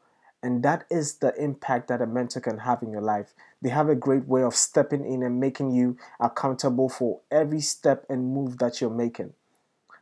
And 0.42 0.62
that 0.62 0.84
is 0.88 1.14
the 1.14 1.34
impact 1.34 1.88
that 1.88 2.00
a 2.00 2.06
mentor 2.06 2.40
can 2.40 2.58
have 2.58 2.82
in 2.82 2.92
your 2.92 3.02
life. 3.02 3.34
They 3.60 3.70
have 3.70 3.88
a 3.88 3.96
great 3.96 4.26
way 4.26 4.42
of 4.42 4.54
stepping 4.54 5.04
in 5.04 5.22
and 5.22 5.40
making 5.40 5.72
you 5.72 5.96
accountable 6.20 6.88
for 6.88 7.20
every 7.30 7.60
step 7.60 8.06
and 8.08 8.32
move 8.32 8.58
that 8.58 8.80
you're 8.80 8.90
making. 8.90 9.34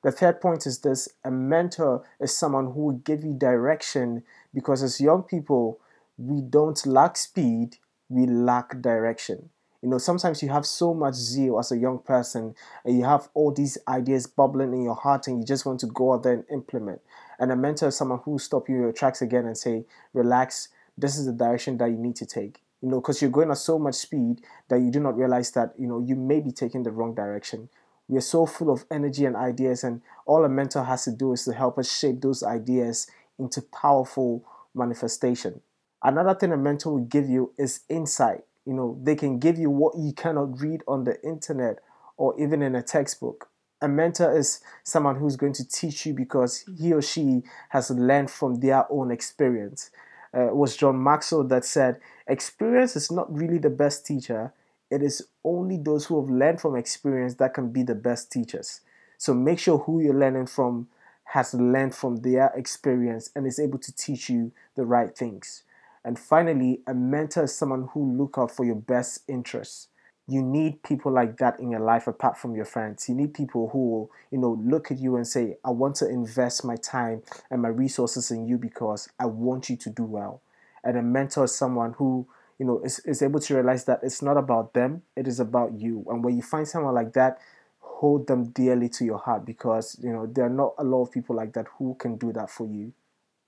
The 0.02 0.12
third 0.12 0.40
point 0.40 0.66
is 0.66 0.78
this 0.80 1.08
a 1.24 1.30
mentor 1.30 2.04
is 2.20 2.36
someone 2.36 2.66
who 2.72 2.80
will 2.80 2.98
give 2.98 3.24
you 3.24 3.32
direction 3.32 4.22
because 4.54 4.82
as 4.82 5.00
young 5.00 5.22
people, 5.22 5.80
we 6.18 6.42
don't 6.42 6.84
lack 6.86 7.16
speed, 7.16 7.78
we 8.08 8.26
lack 8.26 8.80
direction. 8.80 9.50
You 9.82 9.90
know, 9.90 9.98
sometimes 9.98 10.42
you 10.42 10.48
have 10.50 10.66
so 10.66 10.94
much 10.94 11.14
zeal 11.14 11.58
as 11.58 11.72
a 11.72 11.76
young 11.76 11.98
person 11.98 12.54
and 12.84 12.96
you 12.98 13.04
have 13.04 13.28
all 13.34 13.52
these 13.52 13.78
ideas 13.88 14.26
bubbling 14.26 14.72
in 14.72 14.82
your 14.82 14.94
heart 14.94 15.28
and 15.28 15.38
you 15.38 15.44
just 15.44 15.66
want 15.66 15.80
to 15.80 15.86
go 15.86 16.12
out 16.14 16.22
there 16.22 16.32
and 16.34 16.44
implement. 16.50 17.00
And 17.38 17.52
a 17.52 17.56
mentor 17.56 17.88
is 17.88 17.96
someone 17.96 18.20
who 18.24 18.38
stop 18.38 18.68
you 18.68 18.76
in 18.76 18.82
your 18.82 18.92
tracks 18.92 19.22
again 19.22 19.46
and 19.46 19.56
say, 19.56 19.84
relax, 20.12 20.68
this 20.96 21.18
is 21.18 21.26
the 21.26 21.32
direction 21.32 21.76
that 21.78 21.90
you 21.90 21.96
need 21.96 22.16
to 22.16 22.26
take. 22.26 22.62
You 22.82 22.90
know, 22.90 23.00
because 23.00 23.20
you're 23.20 23.30
going 23.30 23.50
at 23.50 23.58
so 23.58 23.78
much 23.78 23.94
speed 23.94 24.42
that 24.68 24.80
you 24.80 24.90
do 24.90 25.00
not 25.00 25.16
realize 25.16 25.50
that, 25.52 25.72
you 25.78 25.86
know, 25.86 26.00
you 26.00 26.14
may 26.14 26.40
be 26.40 26.52
taking 26.52 26.82
the 26.82 26.90
wrong 26.90 27.14
direction. 27.14 27.68
We 28.08 28.18
are 28.18 28.22
so 28.22 28.46
full 28.46 28.70
of 28.70 28.84
energy 28.90 29.24
and 29.24 29.34
ideas, 29.34 29.82
and 29.82 30.00
all 30.26 30.44
a 30.44 30.48
mentor 30.48 30.84
has 30.84 31.04
to 31.04 31.10
do 31.10 31.32
is 31.32 31.44
to 31.44 31.52
help 31.52 31.78
us 31.78 31.90
shape 31.90 32.20
those 32.20 32.42
ideas 32.42 33.08
into 33.38 33.62
powerful 33.62 34.44
manifestation. 34.74 35.60
Another 36.02 36.34
thing 36.34 36.52
a 36.52 36.56
mentor 36.56 36.92
will 36.92 37.04
give 37.04 37.28
you 37.28 37.52
is 37.58 37.80
insight. 37.88 38.44
You 38.64 38.74
know, 38.74 38.98
they 39.02 39.16
can 39.16 39.38
give 39.38 39.58
you 39.58 39.70
what 39.70 39.98
you 39.98 40.12
cannot 40.12 40.60
read 40.60 40.82
on 40.86 41.04
the 41.04 41.20
internet 41.24 41.78
or 42.16 42.38
even 42.40 42.62
in 42.62 42.74
a 42.74 42.82
textbook 42.82 43.48
a 43.80 43.88
mentor 43.88 44.36
is 44.36 44.60
someone 44.82 45.16
who's 45.16 45.36
going 45.36 45.52
to 45.54 45.68
teach 45.68 46.06
you 46.06 46.14
because 46.14 46.64
he 46.78 46.92
or 46.92 47.02
she 47.02 47.42
has 47.70 47.90
learned 47.90 48.30
from 48.30 48.60
their 48.60 48.90
own 48.90 49.10
experience. 49.10 49.90
Uh, 50.34 50.48
it 50.48 50.56
was 50.56 50.76
John 50.76 51.02
Maxwell 51.02 51.44
that 51.44 51.64
said, 51.64 52.00
Experience 52.26 52.96
is 52.96 53.10
not 53.10 53.34
really 53.34 53.58
the 53.58 53.70
best 53.70 54.06
teacher, 54.06 54.52
it 54.90 55.02
is 55.02 55.26
only 55.44 55.76
those 55.76 56.06
who 56.06 56.20
have 56.20 56.30
learned 56.30 56.60
from 56.60 56.76
experience 56.76 57.34
that 57.34 57.54
can 57.54 57.70
be 57.70 57.82
the 57.82 57.94
best 57.94 58.30
teachers. 58.30 58.80
So 59.18 59.34
make 59.34 59.58
sure 59.58 59.78
who 59.78 60.00
you're 60.00 60.14
learning 60.14 60.46
from 60.46 60.88
has 61.24 61.54
learned 61.54 61.94
from 61.94 62.16
their 62.16 62.52
experience 62.54 63.30
and 63.34 63.46
is 63.46 63.58
able 63.58 63.78
to 63.78 63.94
teach 63.94 64.30
you 64.30 64.52
the 64.76 64.86
right 64.86 65.16
things. 65.16 65.64
And 66.04 66.18
finally, 66.18 66.82
a 66.86 66.94
mentor 66.94 67.44
is 67.44 67.54
someone 67.54 67.88
who 67.92 68.16
look 68.16 68.36
out 68.38 68.52
for 68.52 68.64
your 68.64 68.76
best 68.76 69.22
interests 69.28 69.88
you 70.28 70.42
need 70.42 70.82
people 70.82 71.12
like 71.12 71.38
that 71.38 71.60
in 71.60 71.70
your 71.70 71.80
life 71.80 72.08
apart 72.08 72.36
from 72.36 72.56
your 72.56 72.64
friends. 72.64 73.08
You 73.08 73.14
need 73.14 73.32
people 73.32 73.68
who 73.72 73.90
will, 73.90 74.10
you 74.30 74.38
know, 74.38 74.60
look 74.64 74.90
at 74.90 74.98
you 74.98 75.16
and 75.16 75.26
say, 75.26 75.56
I 75.64 75.70
want 75.70 75.94
to 75.96 76.08
invest 76.08 76.64
my 76.64 76.74
time 76.76 77.22
and 77.50 77.62
my 77.62 77.68
resources 77.68 78.30
in 78.32 78.48
you 78.48 78.58
because 78.58 79.08
I 79.20 79.26
want 79.26 79.70
you 79.70 79.76
to 79.76 79.90
do 79.90 80.02
well. 80.02 80.42
And 80.82 80.96
a 80.96 81.02
mentor 81.02 81.44
is 81.44 81.54
someone 81.54 81.92
who, 81.92 82.26
you 82.58 82.66
know, 82.66 82.80
is, 82.80 82.98
is 83.00 83.22
able 83.22 83.38
to 83.40 83.54
realize 83.54 83.84
that 83.84 84.00
it's 84.02 84.20
not 84.20 84.36
about 84.36 84.74
them, 84.74 85.02
it 85.14 85.28
is 85.28 85.38
about 85.38 85.78
you. 85.78 86.04
And 86.08 86.24
when 86.24 86.36
you 86.36 86.42
find 86.42 86.66
someone 86.66 86.94
like 86.94 87.12
that, 87.12 87.38
hold 87.78 88.26
them 88.26 88.50
dearly 88.50 88.88
to 88.88 89.04
your 89.04 89.18
heart 89.18 89.46
because, 89.46 89.96
you 90.02 90.12
know, 90.12 90.26
there 90.26 90.46
are 90.46 90.50
not 90.50 90.74
a 90.78 90.84
lot 90.84 91.02
of 91.02 91.12
people 91.12 91.36
like 91.36 91.52
that 91.52 91.66
who 91.78 91.94
can 91.94 92.16
do 92.16 92.32
that 92.32 92.50
for 92.50 92.66
you. 92.66 92.92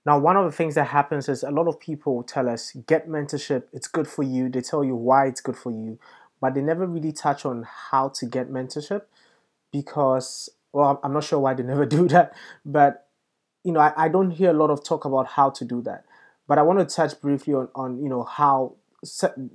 Now, 0.05 0.17
one 0.17 0.37
of 0.37 0.45
the 0.45 0.51
things 0.51 0.75
that 0.75 0.85
happens 0.85 1.27
is 1.27 1.43
a 1.43 1.51
lot 1.51 1.67
of 1.67 1.79
people 1.79 2.23
tell 2.23 2.47
us, 2.47 2.71
get 2.87 3.09
mentorship, 3.09 3.63
it's 3.73 3.87
good 3.87 4.07
for 4.07 4.23
you. 4.23 4.47
They 4.49 4.61
tell 4.61 4.83
you 4.83 4.95
why 4.95 5.27
it's 5.27 5.41
good 5.41 5.57
for 5.57 5.71
you 5.71 5.99
but 6.41 6.53
they 6.53 6.61
never 6.61 6.85
really 6.85 7.11
touch 7.11 7.45
on 7.45 7.65
how 7.91 8.09
to 8.09 8.25
get 8.25 8.51
mentorship 8.51 9.03
because 9.71 10.49
well 10.73 10.99
i'm 11.03 11.13
not 11.13 11.23
sure 11.23 11.39
why 11.39 11.53
they 11.53 11.63
never 11.63 11.85
do 11.97 12.07
that 12.07 12.33
but 12.65 13.07
you 13.63 13.71
know 13.71 13.79
I, 13.79 13.93
I 14.05 14.09
don't 14.09 14.31
hear 14.31 14.49
a 14.49 14.53
lot 14.53 14.69
of 14.69 14.83
talk 14.83 15.05
about 15.05 15.27
how 15.27 15.49
to 15.51 15.65
do 15.65 15.81
that. 15.83 16.05
But 16.47 16.57
i 16.57 16.61
want 16.61 16.79
to 16.79 16.95
touch 16.95 17.19
briefly 17.21 17.53
on, 17.53 17.69
on 17.75 18.01
you 18.01 18.09
know 18.09 18.23
how 18.23 18.75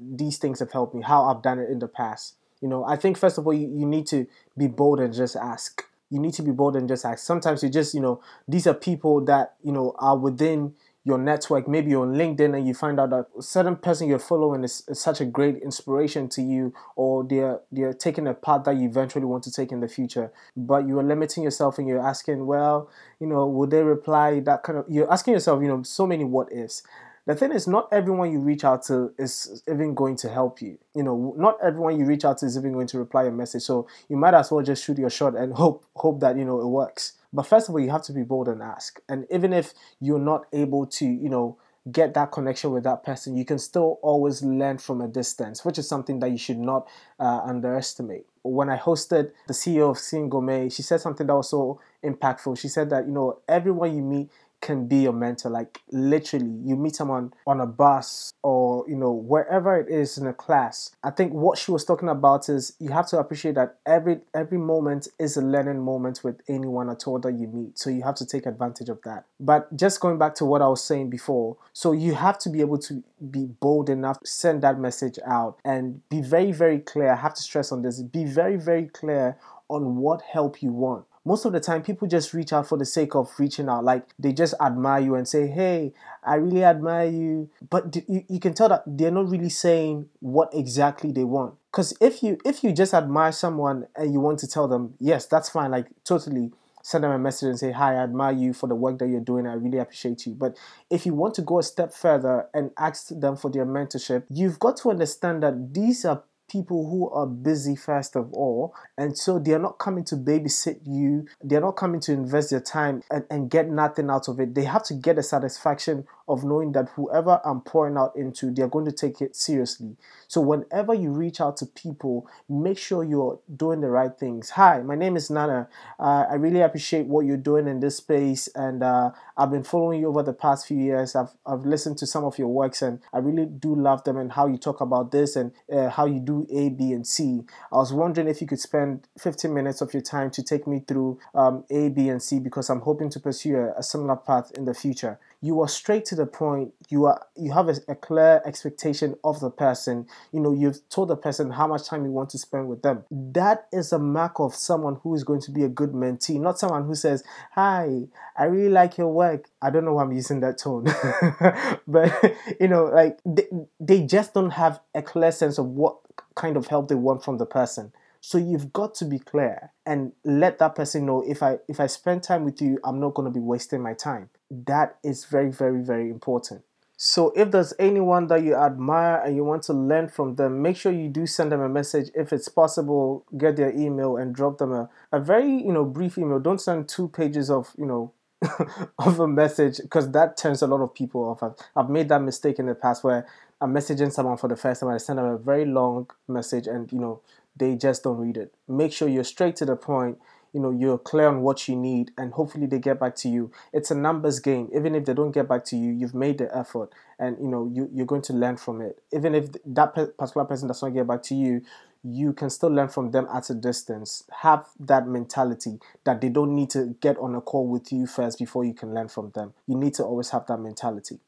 these 0.00 0.38
things 0.38 0.60
have 0.60 0.72
helped 0.72 0.94
me 0.94 1.02
how 1.02 1.24
i've 1.24 1.42
done 1.42 1.58
it 1.58 1.70
in 1.70 1.78
the 1.78 1.88
past. 1.88 2.36
You 2.60 2.68
know 2.68 2.84
i 2.84 2.96
think 2.96 3.18
first 3.18 3.38
of 3.38 3.46
all 3.46 3.54
you, 3.54 3.68
you 3.68 3.86
need 3.86 4.06
to 4.08 4.26
be 4.56 4.68
bold 4.68 5.00
and 5.00 5.12
just 5.12 5.36
ask. 5.36 5.84
You 6.10 6.20
need 6.20 6.34
to 6.34 6.42
be 6.42 6.52
bold 6.52 6.76
and 6.76 6.86
just 6.86 7.04
ask. 7.04 7.24
Sometimes 7.24 7.62
you 7.62 7.68
just 7.68 7.94
you 7.94 8.00
know 8.00 8.20
these 8.46 8.66
are 8.66 8.74
people 8.74 9.24
that 9.24 9.54
you 9.62 9.72
know 9.72 9.94
are 9.98 10.16
within 10.16 10.74
your 11.04 11.18
network, 11.18 11.68
maybe 11.68 11.94
on 11.94 12.14
LinkedIn, 12.14 12.56
and 12.56 12.66
you 12.66 12.72
find 12.72 12.98
out 12.98 13.10
that 13.10 13.26
a 13.38 13.42
certain 13.42 13.76
person 13.76 14.08
you're 14.08 14.18
following 14.18 14.64
is, 14.64 14.82
is, 14.88 14.98
such 14.98 15.20
a 15.20 15.26
great 15.26 15.58
inspiration 15.58 16.28
to 16.30 16.40
you, 16.40 16.72
or 16.96 17.22
they're 17.22 17.60
they're 17.70 17.92
taking 17.92 18.26
a 18.26 18.32
path 18.32 18.64
that 18.64 18.76
you 18.76 18.88
eventually 18.88 19.26
want 19.26 19.44
to 19.44 19.52
take 19.52 19.70
in 19.70 19.80
the 19.80 19.88
future, 19.88 20.32
but 20.56 20.86
you 20.86 20.98
are 20.98 21.02
limiting 21.02 21.42
yourself 21.42 21.78
and 21.78 21.86
you're 21.86 22.04
asking, 22.04 22.46
well, 22.46 22.88
you 23.20 23.26
know, 23.26 23.46
would 23.46 23.70
they 23.70 23.82
reply? 23.82 24.40
That 24.40 24.62
kind 24.62 24.78
of 24.78 24.86
you're 24.88 25.12
asking 25.12 25.34
yourself, 25.34 25.62
you 25.62 25.68
know, 25.68 25.82
so 25.82 26.06
many 26.06 26.24
what 26.24 26.50
ifs. 26.50 26.82
The 27.26 27.34
thing 27.34 27.52
is, 27.52 27.66
not 27.66 27.88
everyone 27.90 28.32
you 28.32 28.40
reach 28.40 28.64
out 28.64 28.82
to 28.84 29.12
is 29.18 29.62
even 29.66 29.94
going 29.94 30.16
to 30.16 30.28
help 30.28 30.60
you. 30.60 30.78
You 30.94 31.02
know, 31.02 31.34
not 31.38 31.56
everyone 31.64 31.98
you 31.98 32.04
reach 32.04 32.24
out 32.24 32.38
to 32.38 32.46
is 32.46 32.58
even 32.58 32.72
going 32.72 32.86
to 32.88 32.98
reply 32.98 33.22
your 33.22 33.32
message. 33.32 33.62
So 33.62 33.86
you 34.08 34.16
might 34.16 34.34
as 34.34 34.50
well 34.50 34.62
just 34.62 34.84
shoot 34.84 34.98
your 34.98 35.10
shot 35.10 35.34
and 35.34 35.54
hope 35.54 35.86
hope 35.96 36.20
that 36.20 36.36
you 36.36 36.44
know 36.44 36.60
it 36.60 36.66
works. 36.66 37.14
But 37.32 37.46
first 37.46 37.68
of 37.68 37.74
all, 37.74 37.80
you 37.80 37.90
have 37.90 38.02
to 38.02 38.12
be 38.12 38.22
bold 38.22 38.48
and 38.48 38.62
ask. 38.62 39.00
And 39.08 39.26
even 39.30 39.52
if 39.52 39.72
you're 40.00 40.20
not 40.20 40.46
able 40.52 40.86
to, 40.86 41.06
you 41.06 41.28
know, 41.28 41.56
get 41.90 42.14
that 42.14 42.32
connection 42.32 42.70
with 42.70 42.84
that 42.84 43.02
person, 43.02 43.36
you 43.36 43.44
can 43.44 43.58
still 43.58 43.98
always 44.02 44.42
learn 44.42 44.78
from 44.78 45.00
a 45.00 45.08
distance, 45.08 45.64
which 45.64 45.78
is 45.78 45.88
something 45.88 46.18
that 46.20 46.30
you 46.30 46.38
should 46.38 46.58
not 46.58 46.88
uh, 47.18 47.40
underestimate. 47.44 48.26
When 48.42 48.70
I 48.70 48.78
hosted 48.78 49.32
the 49.46 49.54
CEO 49.54 49.90
of 49.90 49.96
Singome, 49.96 50.72
she 50.72 50.82
said 50.82 51.00
something 51.00 51.26
that 51.26 51.34
was 51.34 51.50
so 51.50 51.80
impactful. 52.02 52.58
She 52.58 52.68
said 52.68 52.90
that, 52.90 53.06
you 53.06 53.12
know, 53.12 53.40
everyone 53.48 53.96
you 53.96 54.02
meet 54.02 54.30
can 54.64 54.88
be 54.88 54.96
your 54.96 55.12
mentor. 55.12 55.50
Like 55.50 55.82
literally, 55.92 56.50
you 56.64 56.74
meet 56.74 56.96
someone 56.96 57.32
on 57.46 57.60
a 57.60 57.66
bus 57.66 58.32
or 58.42 58.84
you 58.88 58.96
know 58.96 59.12
wherever 59.12 59.78
it 59.78 59.88
is 59.88 60.18
in 60.18 60.26
a 60.26 60.32
class. 60.32 60.90
I 61.04 61.10
think 61.10 61.32
what 61.32 61.58
she 61.58 61.70
was 61.70 61.84
talking 61.84 62.08
about 62.08 62.48
is 62.48 62.74
you 62.80 62.90
have 62.90 63.06
to 63.08 63.18
appreciate 63.18 63.54
that 63.56 63.76
every 63.86 64.20
every 64.34 64.58
moment 64.58 65.08
is 65.20 65.36
a 65.36 65.42
learning 65.42 65.80
moment 65.80 66.24
with 66.24 66.40
anyone 66.48 66.88
at 66.88 67.06
all 67.06 67.18
that 67.20 67.34
you 67.34 67.46
meet. 67.46 67.78
So 67.78 67.90
you 67.90 68.02
have 68.02 68.14
to 68.16 68.26
take 68.26 68.46
advantage 68.46 68.88
of 68.88 69.00
that. 69.04 69.26
But 69.38 69.76
just 69.76 70.00
going 70.00 70.18
back 70.18 70.34
to 70.36 70.46
what 70.46 70.62
I 70.62 70.68
was 70.68 70.82
saying 70.82 71.10
before, 71.10 71.58
so 71.74 71.92
you 71.92 72.14
have 72.14 72.38
to 72.38 72.48
be 72.48 72.60
able 72.60 72.78
to 72.78 73.04
be 73.30 73.46
bold 73.60 73.90
enough 73.90 74.20
to 74.20 74.26
send 74.26 74.62
that 74.62 74.80
message 74.80 75.18
out 75.26 75.58
and 75.64 76.00
be 76.08 76.22
very 76.22 76.52
very 76.52 76.78
clear. 76.78 77.12
I 77.12 77.16
have 77.16 77.34
to 77.34 77.42
stress 77.42 77.70
on 77.70 77.82
this. 77.82 78.02
Be 78.02 78.24
very 78.24 78.56
very 78.56 78.86
clear 78.86 79.36
on 79.68 79.96
what 79.96 80.22
help 80.22 80.62
you 80.62 80.72
want 80.72 81.04
most 81.24 81.44
of 81.44 81.52
the 81.52 81.60
time 81.60 81.82
people 81.82 82.06
just 82.06 82.34
reach 82.34 82.52
out 82.52 82.68
for 82.68 82.76
the 82.76 82.84
sake 82.84 83.14
of 83.14 83.32
reaching 83.38 83.68
out. 83.68 83.84
Like 83.84 84.06
they 84.18 84.32
just 84.32 84.54
admire 84.60 85.00
you 85.00 85.14
and 85.14 85.26
say 85.26 85.46
hey 85.46 85.92
i 86.22 86.34
really 86.36 86.64
admire 86.64 87.08
you. 87.08 87.50
But 87.68 87.96
you, 88.08 88.24
you 88.28 88.40
can 88.40 88.54
tell 88.54 88.68
that 88.68 88.82
they're 88.86 89.10
not 89.10 89.28
really 89.28 89.48
saying 89.48 90.08
what 90.20 90.50
exactly 90.52 91.12
they 91.12 91.24
want. 91.24 91.54
Because 91.70 91.96
if 92.00 92.22
you 92.22 92.38
if 92.44 92.62
you 92.62 92.72
just 92.72 92.94
admire 92.94 93.32
someone 93.32 93.86
and 93.96 94.12
you 94.12 94.20
want 94.20 94.38
to 94.40 94.48
tell 94.48 94.68
them 94.68 94.94
yes 95.00 95.26
that's 95.26 95.48
fine. 95.48 95.70
Like 95.70 95.86
totally 96.04 96.52
send 96.82 97.02
them 97.02 97.12
a 97.12 97.18
message 97.18 97.48
and 97.48 97.58
say 97.58 97.72
hi 97.72 97.94
i 97.94 97.96
admire 97.96 98.34
you 98.34 98.52
for 98.52 98.66
the 98.66 98.74
work 98.74 98.98
that 98.98 99.08
you're 99.08 99.20
doing. 99.20 99.46
I 99.46 99.54
really 99.54 99.78
appreciate 99.78 100.26
you. 100.26 100.34
But 100.34 100.56
if 100.90 101.06
you 101.06 101.14
want 101.14 101.34
to 101.36 101.42
go 101.42 101.58
a 101.58 101.62
step 101.62 101.94
further 101.94 102.48
and 102.52 102.70
ask 102.76 103.08
them 103.08 103.36
for 103.36 103.50
their 103.50 103.64
mentorship 103.64 104.24
you've 104.28 104.58
got 104.58 104.76
to 104.78 104.90
understand 104.90 105.42
that 105.42 105.72
these 105.72 106.04
are 106.04 106.22
people 106.50 106.88
who 106.88 107.08
are 107.10 107.26
busy 107.26 107.76
first 107.76 108.16
of 108.16 108.32
all 108.32 108.74
and 108.98 109.16
so 109.16 109.38
they're 109.38 109.58
not 109.58 109.78
coming 109.78 110.04
to 110.04 110.16
babysit 110.16 110.80
you 110.86 111.26
they're 111.42 111.60
not 111.60 111.76
coming 111.76 112.00
to 112.00 112.12
invest 112.12 112.50
their 112.50 112.60
time 112.60 113.02
and, 113.10 113.24
and 113.30 113.50
get 113.50 113.68
nothing 113.68 114.10
out 114.10 114.28
of 114.28 114.40
it. 114.40 114.54
They 114.54 114.64
have 114.64 114.82
to 114.84 114.94
get 114.94 115.16
the 115.16 115.22
satisfaction 115.22 116.06
of 116.28 116.44
knowing 116.44 116.72
that 116.72 116.88
whoever 116.90 117.40
i'm 117.44 117.60
pouring 117.60 117.96
out 117.96 118.14
into 118.16 118.50
they're 118.50 118.68
going 118.68 118.84
to 118.84 118.92
take 118.92 119.20
it 119.20 119.36
seriously. 119.36 119.96
So 120.28 120.40
whenever 120.40 120.94
you 120.94 121.10
reach 121.10 121.40
out 121.40 121.56
to 121.58 121.66
people 121.66 122.26
make 122.48 122.78
sure 122.78 123.04
you're 123.04 123.40
doing 123.56 123.80
the 123.80 123.88
right 123.90 124.16
things. 124.18 124.50
Hi 124.50 124.80
my 124.82 124.94
name 124.94 125.16
is 125.16 125.30
nana. 125.30 125.68
Uh, 125.98 126.24
i 126.30 126.34
really 126.34 126.60
appreciate 126.60 127.06
what 127.06 127.26
you're 127.26 127.36
doing 127.36 127.68
in 127.68 127.80
this 127.80 127.96
space 127.96 128.48
and 128.54 128.82
uh, 128.82 129.10
i've 129.36 129.50
been 129.50 129.64
following 129.64 130.00
you 130.00 130.08
over 130.08 130.22
the 130.22 130.32
past 130.32 130.66
few 130.66 130.78
years. 130.78 131.14
I've, 131.14 131.30
I've 131.46 131.64
listened 131.64 131.98
to 131.98 132.06
some 132.06 132.24
of 132.24 132.38
your 132.38 132.48
works 132.48 132.82
and 132.82 133.00
i 133.12 133.18
really 133.18 133.46
do 133.46 133.74
love 133.74 134.04
them 134.04 134.16
and 134.16 134.32
how 134.32 134.46
you 134.46 134.58
talk 134.58 134.80
about 134.80 135.12
this 135.12 135.36
and 135.36 135.52
uh, 135.72 135.88
how 135.88 136.06
you 136.06 136.20
do 136.20 136.46
a, 136.50 136.68
B, 136.70 136.92
and 136.92 137.06
C. 137.06 137.42
I 137.72 137.76
was 137.76 137.92
wondering 137.92 138.28
if 138.28 138.40
you 138.40 138.46
could 138.46 138.60
spend 138.60 139.06
15 139.18 139.52
minutes 139.52 139.80
of 139.80 139.92
your 139.92 140.02
time 140.02 140.30
to 140.32 140.42
take 140.42 140.66
me 140.66 140.82
through 140.86 141.18
um, 141.34 141.64
A, 141.70 141.88
B, 141.88 142.08
and 142.08 142.22
C 142.22 142.38
because 142.38 142.70
I'm 142.70 142.80
hoping 142.80 143.10
to 143.10 143.20
pursue 143.20 143.56
a, 143.56 143.78
a 143.78 143.82
similar 143.82 144.16
path 144.16 144.50
in 144.56 144.64
the 144.64 144.74
future 144.74 145.18
you 145.44 145.60
are 145.60 145.68
straight 145.68 146.06
to 146.06 146.14
the 146.14 146.24
point. 146.24 146.72
You 146.88 147.04
are 147.04 147.20
you 147.36 147.52
have 147.52 147.68
a, 147.68 147.76
a, 147.86 147.94
clear 147.94 148.40
expectation 148.46 149.14
of 149.22 149.40
the 149.40 149.50
person. 149.50 150.06
You 150.32 150.40
know 150.40 150.54
you've 150.54 150.88
told 150.88 151.08
the 151.08 151.16
person 151.16 151.50
how 151.50 151.66
much 151.66 151.86
time 151.86 152.06
you 152.06 152.12
want 152.12 152.30
to 152.30 152.38
spend 152.38 152.66
with 152.68 152.80
them. 152.80 153.04
That 153.10 153.66
is 153.70 153.92
a 153.92 153.98
mark 153.98 154.40
of 154.40 154.54
someone 154.54 154.96
who 155.02 155.14
is 155.14 155.22
going 155.22 155.42
to 155.42 155.50
be 155.50 155.62
a 155.62 155.68
good 155.68 155.92
mentee 155.92 156.40
not 156.40 156.58
someone 156.58 156.86
who 156.86 156.94
says 156.94 157.22
hi 157.52 158.04
i 158.38 158.44
really 158.44 158.70
like 158.70 158.96
your 158.96 159.12
work. 159.12 159.50
I 159.60 159.68
don't 159.68 159.84
know 159.84 159.94
why 159.94 160.04
i'm 160.04 160.12
using 160.12 160.40
that 160.40 160.56
tone. 160.56 160.86
But 161.86 162.10
you 162.60 162.68
know 162.68 162.86
like 162.86 163.18
they, 163.26 163.46
they 163.78 164.00
just 164.06 164.32
don't 164.32 164.52
have 164.52 164.80
a 164.94 165.02
clear 165.02 165.30
sense 165.30 165.58
of 165.58 165.66
what 165.66 165.98
kind 166.34 166.56
of 166.56 166.68
help 166.68 166.88
they 166.88 166.94
want 166.94 167.22
from 167.22 167.36
the 167.36 167.46
person. 167.46 167.92
So 168.22 168.38
you've 168.38 168.72
got 168.72 168.94
to 168.94 169.04
be 169.04 169.18
clear 169.18 169.72
and 169.84 170.12
let 170.24 170.58
that 170.60 170.74
person 170.74 171.04
know 171.04 171.22
if 171.28 171.42
I 171.42 171.58
if 171.68 171.80
I 171.80 171.86
spend 171.86 172.22
time 172.22 172.46
with 172.46 172.62
you, 172.62 172.78
I'm 172.82 172.98
not 172.98 173.12
going 173.12 173.26
to 173.30 173.30
be 173.30 173.44
wasting 173.44 173.82
my 173.82 173.92
time. 173.92 174.30
That 174.50 174.98
is 175.02 175.24
very 175.24 175.50
very 175.50 175.82
very 175.82 176.10
important. 176.10 176.62
So 176.96 177.32
if 177.34 177.50
there's 177.50 177.74
anyone 177.78 178.28
that 178.28 178.44
you 178.44 178.54
admire 178.54 179.16
and 179.16 179.34
you 179.34 179.44
want 179.44 179.64
to 179.64 179.72
learn 179.72 180.08
from 180.08 180.36
them, 180.36 180.62
make 180.62 180.76
sure 180.76 180.92
you 180.92 181.08
do 181.08 181.26
send 181.26 181.50
them 181.50 181.60
a 181.60 181.68
message. 181.68 182.10
If 182.14 182.32
it's 182.32 182.48
possible, 182.48 183.26
get 183.36 183.56
their 183.56 183.72
email 183.72 184.16
and 184.16 184.34
drop 184.34 184.58
them 184.58 184.72
a, 184.72 184.88
a 185.12 185.18
very, 185.18 185.50
you 185.50 185.72
know, 185.72 185.84
brief 185.84 186.16
email. 186.18 186.38
Don't 186.38 186.60
send 186.60 186.88
two 186.88 187.08
pages 187.08 187.50
of, 187.50 187.72
you 187.76 187.86
know, 187.86 188.12
of 188.98 189.18
a 189.18 189.26
message 189.26 189.78
because 189.78 190.12
that 190.12 190.36
turns 190.36 190.62
a 190.62 190.66
lot 190.66 190.82
of 190.82 190.94
people 190.94 191.22
off. 191.24 191.42
I've, 191.42 191.54
I've 191.74 191.90
made 191.90 192.08
that 192.10 192.22
mistake 192.22 192.58
in 192.58 192.66
the 192.66 192.74
past 192.74 193.02
where 193.02 193.26
I'm 193.60 193.74
messaging 193.74 194.12
someone 194.12 194.36
for 194.36 194.48
the 194.48 194.56
first 194.56 194.80
time. 194.80 194.90
I 194.90 194.98
send 194.98 195.18
them 195.18 195.26
a 195.26 195.38
very 195.38 195.64
long 195.64 196.08
message 196.28 196.68
and, 196.68 196.90
you 196.92 197.00
know, 197.00 197.20
they 197.56 197.74
just 197.74 198.04
don't 198.04 198.18
read 198.18 198.36
it. 198.36 198.54
Make 198.68 198.92
sure 198.92 199.08
you're 199.08 199.24
straight 199.24 199.56
to 199.56 199.64
the 199.64 199.76
point. 199.76 200.18
You 200.54 200.60
know, 200.60 200.70
you're 200.70 200.98
clear 200.98 201.28
on 201.28 201.42
what 201.42 201.68
you 201.68 201.76
need, 201.76 202.12
and 202.16 202.32
hopefully 202.32 202.66
they 202.66 202.78
get 202.78 203.00
back 203.00 203.16
to 203.16 203.28
you. 203.28 203.50
It's 203.72 203.90
a 203.90 203.94
numbers 203.94 204.38
game. 204.38 204.70
Even 204.74 204.94
if 204.94 205.04
they 205.04 205.12
don't 205.12 205.32
get 205.32 205.48
back 205.48 205.64
to 205.66 205.76
you, 205.76 205.92
you've 205.92 206.14
made 206.14 206.38
the 206.38 206.56
effort, 206.56 206.94
and 207.18 207.36
you 207.40 207.48
know 207.48 207.70
you 207.70 207.90
you're 207.92 208.06
going 208.06 208.22
to 208.22 208.32
learn 208.32 208.56
from 208.56 208.80
it. 208.80 209.02
Even 209.12 209.34
if 209.34 209.48
that 209.66 209.94
particular 209.94 210.46
person 210.46 210.68
does 210.68 210.80
not 210.80 210.94
get 210.94 211.06
back 211.06 211.22
to 211.24 211.34
you, 211.34 211.60
you 212.04 212.32
can 212.32 212.50
still 212.50 212.68
learn 212.70 212.88
from 212.88 213.10
them 213.10 213.26
at 213.34 213.50
a 213.50 213.54
distance. 213.54 214.24
Have 214.42 214.66
that 214.78 215.08
mentality 215.08 215.80
that 216.04 216.20
they 216.20 216.28
don't 216.28 216.54
need 216.54 216.70
to 216.70 216.96
get 217.00 217.18
on 217.18 217.34
a 217.34 217.40
call 217.40 217.66
with 217.66 217.92
you 217.92 218.06
first 218.06 218.38
before 218.38 218.64
you 218.64 218.74
can 218.74 218.94
learn 218.94 219.08
from 219.08 219.30
them. 219.34 219.54
You 219.66 219.76
need 219.76 219.94
to 219.94 220.04
always 220.04 220.30
have 220.30 220.46
that 220.46 220.58
mentality. 220.58 221.18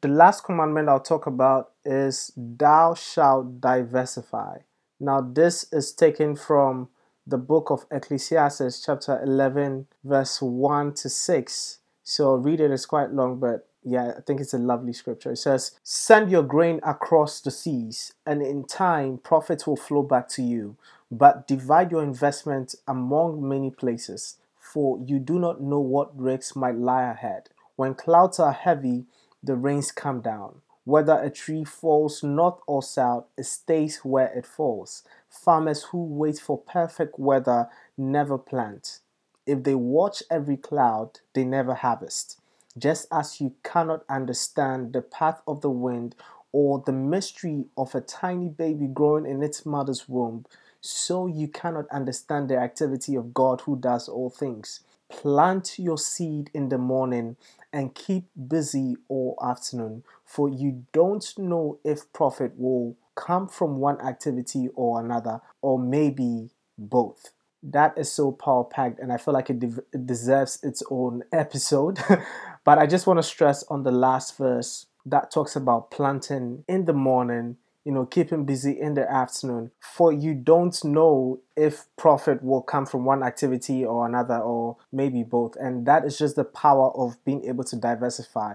The 0.00 0.08
last 0.08 0.42
commandment 0.42 0.88
I'll 0.88 0.98
talk 0.98 1.26
about 1.26 1.70
is 1.84 2.32
thou 2.36 2.94
shalt 2.94 3.60
diversify. 3.60 4.58
Now, 4.98 5.20
this 5.20 5.72
is 5.72 5.92
taken 5.92 6.34
from 6.34 6.88
the 7.26 7.38
book 7.38 7.70
of 7.70 7.86
Ecclesiastes, 7.90 8.84
chapter 8.84 9.20
11, 9.22 9.86
verse 10.04 10.42
1 10.42 10.94
to 10.94 11.08
6. 11.08 11.78
So, 12.02 12.34
read 12.34 12.60
it, 12.60 12.70
it's 12.70 12.86
quite 12.86 13.12
long, 13.12 13.38
but 13.38 13.68
yeah, 13.84 14.14
I 14.18 14.20
think 14.20 14.40
it's 14.40 14.54
a 14.54 14.58
lovely 14.58 14.92
scripture. 14.92 15.32
It 15.32 15.38
says, 15.38 15.72
Send 15.82 16.30
your 16.30 16.42
grain 16.42 16.80
across 16.82 17.40
the 17.40 17.50
seas, 17.50 18.12
and 18.26 18.42
in 18.42 18.64
time 18.64 19.18
profits 19.18 19.66
will 19.66 19.76
flow 19.76 20.02
back 20.02 20.28
to 20.30 20.42
you. 20.42 20.76
But 21.10 21.46
divide 21.46 21.90
your 21.90 22.02
investment 22.02 22.74
among 22.88 23.46
many 23.46 23.70
places, 23.70 24.36
for 24.58 24.98
you 25.04 25.18
do 25.18 25.38
not 25.38 25.60
know 25.60 25.80
what 25.80 26.18
risks 26.18 26.56
might 26.56 26.76
lie 26.76 27.10
ahead. 27.10 27.50
When 27.76 27.94
clouds 27.94 28.38
are 28.38 28.52
heavy, 28.52 29.04
the 29.42 29.56
rains 29.56 29.92
come 29.92 30.20
down. 30.20 30.62
Whether 30.84 31.14
a 31.14 31.30
tree 31.30 31.64
falls 31.64 32.22
north 32.22 32.58
or 32.66 32.82
south, 32.82 33.26
it 33.36 33.46
stays 33.46 33.98
where 33.98 34.26
it 34.36 34.44
falls. 34.46 35.04
Farmers 35.28 35.84
who 35.84 36.04
wait 36.04 36.38
for 36.38 36.58
perfect 36.58 37.18
weather 37.18 37.68
never 37.96 38.36
plant. 38.36 38.98
If 39.46 39.62
they 39.62 39.74
watch 39.74 40.22
every 40.30 40.56
cloud, 40.56 41.20
they 41.34 41.44
never 41.44 41.74
harvest. 41.74 42.40
Just 42.76 43.06
as 43.12 43.40
you 43.40 43.54
cannot 43.62 44.04
understand 44.08 44.92
the 44.92 45.02
path 45.02 45.42
of 45.46 45.60
the 45.60 45.70
wind 45.70 46.16
or 46.52 46.82
the 46.84 46.92
mystery 46.92 47.66
of 47.76 47.94
a 47.94 48.00
tiny 48.00 48.48
baby 48.48 48.86
growing 48.86 49.26
in 49.26 49.42
its 49.42 49.64
mother's 49.64 50.08
womb, 50.08 50.46
so 50.80 51.26
you 51.26 51.46
cannot 51.48 51.88
understand 51.90 52.48
the 52.48 52.56
activity 52.56 53.14
of 53.14 53.32
God 53.32 53.60
who 53.62 53.76
does 53.76 54.08
all 54.08 54.30
things. 54.30 54.80
Plant 55.08 55.78
your 55.78 55.98
seed 55.98 56.50
in 56.54 56.70
the 56.70 56.78
morning 56.78 57.36
and 57.72 57.94
keep 57.94 58.24
busy 58.48 58.96
all 59.08 59.36
afternoon, 59.42 60.04
for 60.24 60.48
you 60.48 60.84
don't 60.92 61.26
know 61.38 61.78
if 61.84 62.12
profit 62.12 62.52
will 62.56 62.96
come 63.14 63.48
from 63.48 63.76
one 63.76 64.00
activity 64.00 64.68
or 64.74 65.00
another, 65.04 65.40
or 65.60 65.78
maybe 65.78 66.50
both. 66.78 67.30
That 67.62 67.96
is 67.96 68.10
so 68.10 68.32
power 68.32 68.64
packed, 68.64 68.98
and 68.98 69.12
I 69.12 69.16
feel 69.16 69.34
like 69.34 69.50
it, 69.50 69.60
de- 69.60 69.84
it 69.92 70.06
deserves 70.06 70.58
its 70.62 70.82
own 70.90 71.22
episode. 71.32 71.98
but 72.64 72.78
I 72.78 72.86
just 72.86 73.06
want 73.06 73.18
to 73.18 73.22
stress 73.22 73.62
on 73.64 73.82
the 73.82 73.92
last 73.92 74.36
verse 74.36 74.86
that 75.06 75.30
talks 75.30 75.56
about 75.56 75.90
planting 75.90 76.64
in 76.68 76.84
the 76.84 76.92
morning 76.92 77.56
you 77.84 77.92
know, 77.92 78.06
keep 78.06 78.30
him 78.30 78.44
busy 78.44 78.78
in 78.78 78.94
the 78.94 79.10
afternoon. 79.10 79.70
For 79.80 80.12
you 80.12 80.34
don't 80.34 80.82
know 80.84 81.40
if 81.56 81.86
profit 81.96 82.42
will 82.42 82.62
come 82.62 82.86
from 82.86 83.04
one 83.04 83.22
activity 83.22 83.84
or 83.84 84.06
another, 84.06 84.38
or 84.38 84.76
maybe 84.92 85.22
both. 85.22 85.56
And 85.56 85.84
that 85.86 86.04
is 86.04 86.18
just 86.18 86.36
the 86.36 86.44
power 86.44 86.90
of 86.96 87.22
being 87.24 87.44
able 87.44 87.64
to 87.64 87.76
diversify. 87.76 88.54